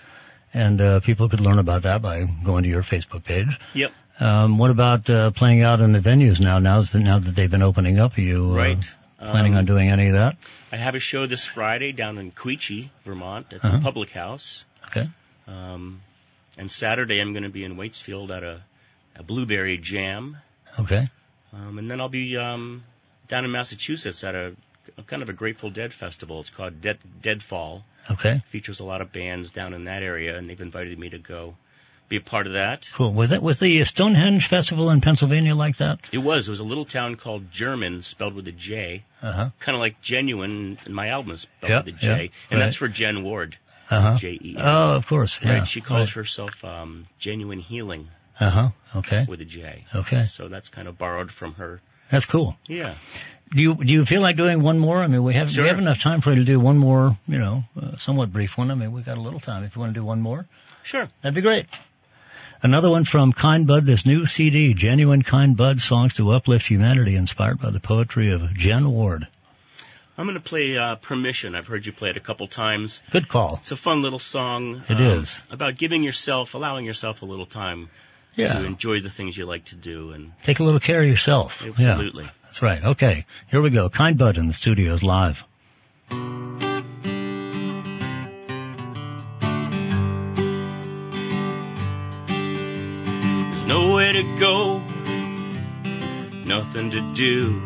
And 0.55 0.81
uh, 0.81 1.01
people 1.01 1.29
could 1.29 1.41
learn 1.41 1.59
about 1.59 1.83
that 1.83 2.01
by 2.03 2.25
going 2.45 2.63
to 2.65 2.69
your 2.71 2.83
Facebook 2.83 3.25
page. 3.25 3.59
Yep. 3.75 3.93
Um, 4.21 4.57
what 4.59 4.71
about 4.71 5.11
uh, 5.11 5.31
playing 5.33 5.63
out 5.63 5.81
in 5.81 5.93
the 5.93 5.99
venues 5.99 6.41
now? 6.41 6.59
Now's 6.59 6.93
the, 6.93 7.01
now 7.01 7.19
that 7.19 7.35
they've 7.35 7.51
been 7.51 7.63
opening 7.63 7.99
up, 8.01 8.17
are 8.17 8.21
you 8.23 8.53
uh, 8.53 8.57
Right. 8.57 8.95
planning 9.19 9.53
Um, 9.53 9.59
on 9.59 9.65
doing 9.67 9.91
any 9.91 10.07
of 10.09 10.15
that? 10.15 10.37
I 10.73 10.77
have 10.77 10.95
a 10.95 10.99
show 11.01 11.27
this 11.27 11.45
Friday 11.45 11.93
down 11.93 12.17
in 12.17 12.31
Quechee, 12.33 12.89
Vermont, 13.05 13.53
at 13.53 13.63
Uh-huh. 13.65 13.77
the 13.77 13.83
Public 13.83 14.11
House. 14.13 14.65
Okay. 14.87 15.07
Um, 15.47 16.01
and 16.59 16.71
Saturday 16.71 17.21
I'm 17.21 17.33
going 17.33 17.43
to 17.43 17.51
be 17.51 17.65
in 17.65 17.77
Waitsfield 17.77 18.31
at 18.31 18.43
a, 18.43 18.61
a 19.19 19.23
blueberry 19.23 19.79
jam. 19.79 20.37
Okay. 20.81 21.07
Um, 21.55 21.79
and 21.79 21.91
then 21.91 22.01
I'll 22.01 22.09
be 22.09 22.37
um, 22.37 22.83
down 23.29 23.45
in 23.45 23.51
Massachusetts 23.53 24.25
at 24.25 24.35
a, 24.35 24.55
a 24.99 25.03
kind 25.03 25.23
of 25.23 25.29
a 25.29 25.33
Grateful 25.33 25.71
Dead 25.71 25.93
festival. 25.93 26.41
It's 26.41 26.51
called 26.51 26.81
Dead 26.81 26.99
Deadfall. 27.23 27.83
Okay. 28.11 28.39
Features 28.47 28.81
a 28.81 28.85
lot 28.85 29.01
of 29.01 29.13
bands 29.13 29.53
down 29.53 29.73
in 29.75 29.85
that 29.85 30.03
area, 30.03 30.37
and 30.37 30.49
they've 30.49 30.61
invited 30.61 30.99
me 30.99 31.11
to 31.11 31.19
go 31.19 31.57
be 32.09 32.17
a 32.17 32.21
part 32.21 32.47
of 32.47 32.53
that. 32.53 32.89
Cool. 32.95 33.13
Was 33.13 33.31
that 33.31 33.43
was 33.43 33.59
the 33.59 33.83
Stonehenge 33.83 34.47
Festival 34.47 34.91
in 34.91 35.01
Pennsylvania 35.01 35.57
like 35.57 35.79
that? 35.79 36.09
It 36.13 36.19
was. 36.19 36.47
It 36.47 36.51
was 36.53 36.61
a 36.61 36.65
little 36.65 36.85
town 36.85 37.17
called 37.17 37.51
Jermyn, 37.51 38.03
spelled 38.05 38.35
with 38.35 38.47
a 38.47 38.53
J, 38.53 39.03
Uh 39.23 39.33
huh. 39.33 39.49
kind 39.59 39.75
of 39.75 39.81
like 39.81 40.01
genuine. 40.03 40.79
And 40.85 40.95
my 40.95 41.09
album 41.09 41.33
is 41.33 41.43
spelled 41.43 41.71
Yeah, 41.71 41.79
with 41.79 41.89
a 41.89 41.99
J, 41.99 42.07
yeah, 42.07 42.17
and 42.19 42.29
right. 42.53 42.59
that's 42.59 42.77
for 42.77 42.87
Jen 42.87 43.25
Ward, 43.25 43.57
Uh 43.91 44.01
huh. 44.13 44.19
J 44.19 44.39
E. 44.41 44.57
Oh, 44.57 44.95
of 44.97 45.07
course. 45.09 45.45
Yeah. 45.45 45.59
Right. 45.59 45.67
She 45.67 45.81
calls 45.81 46.13
herself 46.13 46.65
um, 46.65 47.05
Genuine 47.19 47.59
Healing 47.59 48.07
Uh 48.39 48.51
huh. 48.51 48.69
Okay. 48.97 49.25
with 49.29 49.41
a 49.41 49.45
J. 49.45 49.85
Okay. 49.95 50.25
So 50.29 50.49
that's 50.49 50.69
kind 50.69 50.89
of 50.89 50.99
borrowed 50.99 51.31
from 51.31 51.55
her. 51.55 51.81
That's 52.11 52.27
cool. 52.27 52.57
Yeah. 52.67 52.93
Do 53.55 53.63
you 53.63 53.75
do 53.77 53.93
you 53.93 54.05
feel 54.05 54.21
like 54.23 54.37
doing 54.37 54.63
one 54.63 54.79
more? 54.79 54.99
I 54.99 55.07
mean, 55.07 55.23
we 55.23 55.35
have 55.35 55.51
Sure. 55.51 55.63
we 55.65 55.69
have 55.69 55.79
enough 55.79 56.01
time 56.03 56.21
for 56.21 56.31
you 56.31 56.37
to 56.37 56.45
do 56.45 56.59
one 56.61 56.79
more. 56.79 57.17
You 57.29 57.39
know, 57.39 57.65
uh, 57.81 57.93
somewhat 57.97 58.33
brief 58.33 58.59
one. 58.59 58.71
I 58.71 58.75
mean, 58.75 58.93
we 58.93 59.03
got 59.03 59.17
a 59.19 59.21
little 59.21 59.41
time. 59.41 59.65
If 59.65 59.77
you 59.77 59.81
want 59.81 59.95
to 59.95 60.01
do 60.01 60.05
one 60.05 60.21
more, 60.21 60.47
Sure. 60.83 61.09
that'd 61.23 61.35
be 61.35 61.41
great. 61.43 61.67
Another 62.63 62.91
one 62.91 63.05
from 63.05 63.33
Kind 63.33 63.67
Bud, 63.67 63.85
this 63.85 64.07
new 64.07 64.25
CD, 64.27 64.73
Genuine 64.75 65.23
Kind 65.23 65.57
Bud 65.57 65.81
Songs 65.81 66.15
to 66.15 66.31
Uplift 66.31 66.67
Humanity, 66.67 67.15
inspired 67.15 67.61
by 67.61 67.71
the 67.71 67.81
poetry 67.81 68.31
of 68.33 68.53
Jen 68.55 68.91
Ward. 68.91 69.27
I'm 70.19 70.25
going 70.27 70.39
to 70.39 70.43
play 70.43 70.77
uh, 70.79 70.95
Permission. 70.97 71.55
I've 71.55 71.67
heard 71.67 71.85
you 71.85 71.93
play 71.93 72.09
it 72.11 72.17
a 72.17 72.21
couple 72.21 72.47
times. 72.47 73.03
Good 73.11 73.29
call. 73.29 73.57
It's 73.61 73.73
a 73.73 73.77
fun 73.77 74.01
little 74.01 74.19
song. 74.19 74.81
It 74.89 74.99
is 74.99 75.17
is. 75.23 75.43
About 75.51 75.77
giving 75.77 76.03
yourself, 76.03 76.55
allowing 76.55 76.87
yourself 76.87 77.21
a 77.21 77.27
little 77.27 77.45
time 77.45 77.91
to 78.37 78.43
Yeah. 78.43 78.67
enjoy 78.67 79.01
the 79.01 79.11
things 79.11 79.37
you 79.37 79.47
like 79.47 79.65
to 79.67 79.77
do. 79.77 80.13
And 80.13 80.33
Take 80.43 80.61
a 80.61 80.65
little 80.65 80.81
care 80.81 81.03
of 81.03 81.09
yourself. 81.09 81.63
Yeah. 81.79 81.93
absolutely. 81.93 82.25
That's 82.45 82.63
right. 82.63 82.83
Okay. 82.85 83.25
Here 83.51 83.61
we 83.61 83.71
go. 83.71 83.89
Kind 83.89 84.19
Bud 84.19 84.37
in 84.39 84.47
the 84.49 84.55
studios 84.55 85.03
live. 85.03 85.45
There's 92.29 93.67
nowhere 93.67 94.13
to 94.13 94.23
go, 94.39 94.79
nothing 96.45 96.91
to 96.91 97.01
do. 97.15 97.63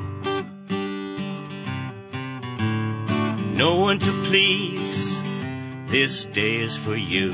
No 3.57 3.81
one 3.81 3.99
to 3.99 4.13
please, 4.25 5.23
this 5.87 6.25
day 6.27 6.57
is 6.57 6.77
for 6.77 6.97
you. 6.97 7.33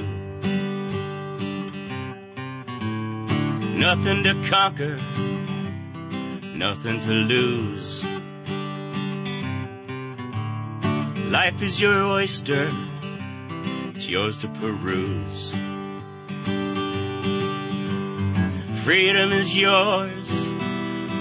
Nothing 3.86 4.24
to 4.24 4.34
conquer, 4.50 4.96
nothing 6.56 6.98
to 6.98 7.12
lose. 7.12 8.04
Life 11.30 11.62
is 11.62 11.80
your 11.80 12.02
oyster, 12.02 12.68
it's 13.94 14.10
yours 14.10 14.38
to 14.38 14.48
peruse. 14.48 15.56
Freedom 18.82 19.30
is 19.30 19.56
yours, 19.56 20.46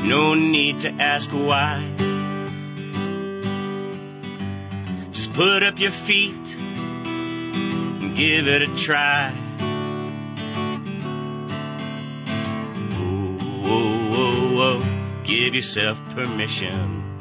no 0.05 0.33
need 0.33 0.79
to 0.79 0.89
ask 0.89 1.29
why. 1.29 1.87
Just 5.11 5.33
put 5.35 5.61
up 5.61 5.79
your 5.79 5.91
feet 5.91 6.57
and 6.57 8.15
give 8.15 8.47
it 8.47 8.63
a 8.63 8.75
try. 8.75 9.44
Give 15.35 15.53
yourself 15.53 16.01
permission. 16.15 17.19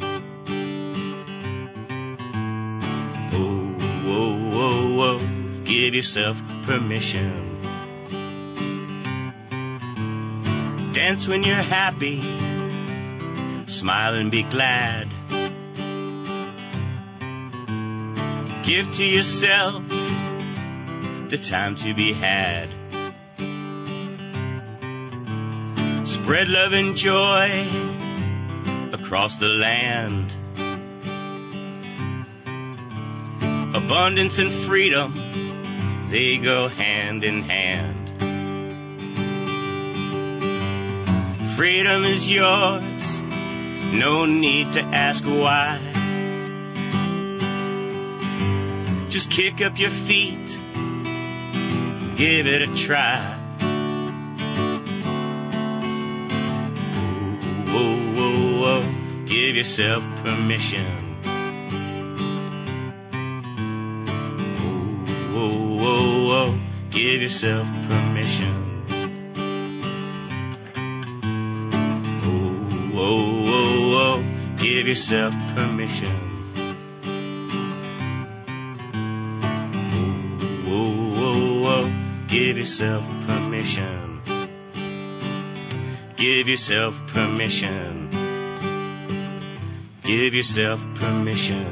Whoa, 3.32 3.74
whoa, 4.06 4.36
whoa, 4.54 4.96
whoa. 4.96 5.18
Give 5.64 5.94
yourself 5.96 6.40
permission. 6.62 7.32
Dance 10.92 11.26
when 11.26 11.42
you're 11.42 11.56
happy. 11.56 12.20
Smile 13.66 14.14
and 14.14 14.30
be 14.30 14.44
glad. 14.44 15.08
Give 18.62 18.92
to 18.92 19.04
yourself 19.04 19.88
the 21.30 21.40
time 21.42 21.74
to 21.74 21.92
be 21.94 22.12
had. 22.12 22.68
Spread 26.06 26.48
love 26.48 26.72
and 26.74 26.94
joy 26.94 27.93
across 29.14 29.36
the 29.36 29.46
land. 29.46 30.36
Abundance 33.72 34.40
and 34.40 34.50
freedom, 34.50 35.14
they 36.08 36.38
go 36.38 36.66
hand 36.66 37.22
in 37.22 37.42
hand. 37.42 38.08
Freedom 41.56 42.02
is 42.02 42.28
yours, 42.28 43.20
no 43.92 44.26
need 44.26 44.72
to 44.72 44.80
ask 44.80 45.24
why. 45.24 45.78
Just 49.10 49.30
kick 49.30 49.64
up 49.64 49.78
your 49.78 49.90
feet, 49.90 50.58
give 52.16 52.48
it 52.48 52.68
a 52.68 52.74
try. 52.74 53.43
Give 59.26 59.56
yourself 59.56 60.04
permission. 60.22 60.84
Whoa, 65.32 65.78
whoa, 65.78 66.26
whoa, 66.28 66.58
give 66.90 67.22
yourself 67.22 67.66
permission. 67.88 68.54
Whoa, 72.92 73.16
whoa, 73.46 73.90
whoa, 73.90 74.24
give 74.58 74.86
yourself 74.86 75.34
permission. 75.54 76.16
Whoa, 80.66 80.90
whoa, 81.16 81.62
whoa, 81.62 81.92
give 82.28 82.58
yourself 82.58 83.04
permission. 83.26 84.20
Give 86.16 86.46
yourself 86.48 87.06
permission. 87.12 88.03
Give 90.04 90.34
yourself 90.34 90.84
permission. 90.96 91.64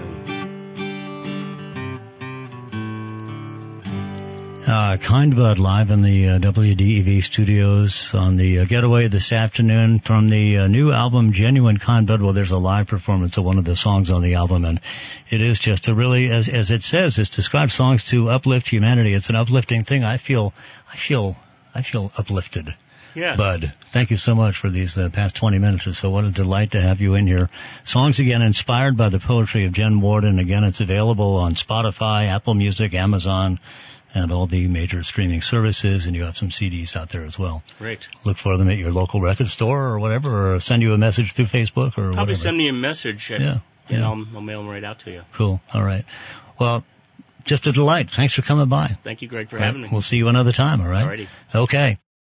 Uh, 4.66 4.96
Kind 4.96 5.36
Bud 5.36 5.58
live 5.58 5.90
in 5.90 6.00
the 6.00 6.30
uh, 6.30 6.38
WDEV 6.38 7.22
studios 7.22 8.14
on 8.14 8.38
the 8.38 8.60
uh, 8.60 8.64
getaway 8.64 9.08
this 9.08 9.32
afternoon 9.32 9.98
from 9.98 10.30
the 10.30 10.60
uh, 10.60 10.66
new 10.66 10.90
album 10.92 11.32
Genuine 11.32 11.76
Kind 11.76 12.06
Bud. 12.06 12.22
Well, 12.22 12.32
there's 12.32 12.52
a 12.52 12.58
live 12.58 12.86
performance 12.86 13.36
of 13.36 13.44
one 13.44 13.58
of 13.58 13.66
the 13.66 13.76
songs 13.76 14.10
on 14.10 14.22
the 14.22 14.36
album 14.36 14.64
and 14.64 14.80
it 15.28 15.42
is 15.42 15.58
just 15.58 15.88
a 15.88 15.94
really, 15.94 16.30
as, 16.30 16.48
as 16.48 16.70
it 16.70 16.82
says, 16.82 17.18
it 17.18 17.30
describes 17.32 17.74
songs 17.74 18.04
to 18.04 18.30
uplift 18.30 18.66
humanity. 18.66 19.12
It's 19.12 19.28
an 19.28 19.36
uplifting 19.36 19.84
thing. 19.84 20.04
I 20.04 20.16
feel, 20.16 20.54
I 20.90 20.96
feel, 20.96 21.36
I 21.74 21.82
feel 21.82 22.10
uplifted. 22.16 22.68
Yeah. 23.14 23.36
Bud, 23.36 23.72
thank 23.86 24.10
you 24.10 24.16
so 24.16 24.34
much 24.34 24.56
for 24.56 24.70
these 24.70 24.96
uh, 24.96 25.08
past 25.10 25.36
20 25.36 25.58
minutes 25.58 25.86
or 25.86 25.92
so. 25.92 26.10
What 26.10 26.24
a 26.24 26.30
delight 26.30 26.70
to 26.72 26.80
have 26.80 27.00
you 27.00 27.14
in 27.14 27.26
here. 27.26 27.50
Songs 27.84 28.20
again 28.20 28.42
inspired 28.42 28.96
by 28.96 29.08
the 29.10 29.18
poetry 29.18 29.66
of 29.66 29.72
Jen 29.72 30.00
Warden. 30.00 30.38
Again, 30.38 30.64
it's 30.64 30.80
available 30.80 31.36
on 31.36 31.54
Spotify, 31.54 32.28
Apple 32.28 32.54
Music, 32.54 32.94
Amazon, 32.94 33.58
and 34.14 34.30
all 34.32 34.46
the 34.46 34.68
major 34.68 35.02
streaming 35.02 35.40
services, 35.40 36.06
and 36.06 36.14
you 36.16 36.24
have 36.24 36.36
some 36.36 36.48
CDs 36.50 36.96
out 36.96 37.08
there 37.10 37.22
as 37.24 37.38
well. 37.38 37.62
Great. 37.78 38.08
Look 38.24 38.36
for 38.36 38.56
them 38.56 38.68
at 38.68 38.78
your 38.78 38.92
local 38.92 39.20
record 39.20 39.48
store 39.48 39.88
or 39.88 39.98
whatever, 39.98 40.54
or 40.54 40.60
send 40.60 40.82
you 40.82 40.92
a 40.94 40.98
message 40.98 41.32
through 41.32 41.46
Facebook 41.46 41.88
or 41.98 42.12
Probably 42.12 42.16
whatever. 42.16 42.34
send 42.36 42.56
me 42.56 42.68
a 42.68 42.72
message. 42.74 43.30
and- 43.30 43.42
Yeah, 43.42 43.58
And 43.88 43.98
yeah. 43.98 44.04
I'll, 44.06 44.24
I'll 44.34 44.40
mail 44.42 44.60
them 44.62 44.68
right 44.70 44.84
out 44.84 45.00
to 45.00 45.10
you. 45.10 45.22
Cool. 45.32 45.60
All 45.74 45.82
right. 45.82 46.04
Well, 46.60 46.84
just 47.44 47.66
a 47.66 47.72
delight. 47.72 48.08
Thanks 48.10 48.34
for 48.34 48.42
coming 48.42 48.68
by. 48.68 48.88
Thank 49.02 49.22
you, 49.22 49.28
Greg, 49.28 49.48
for 49.48 49.56
right. 49.56 49.64
having 49.64 49.82
me. 49.82 49.88
We'll 49.90 50.00
see 50.02 50.16
you 50.18 50.28
another 50.28 50.52
time. 50.52 50.80
All 50.80 50.88
right. 50.88 51.04
Alrighty. 51.20 51.28
Okay. 51.54 51.96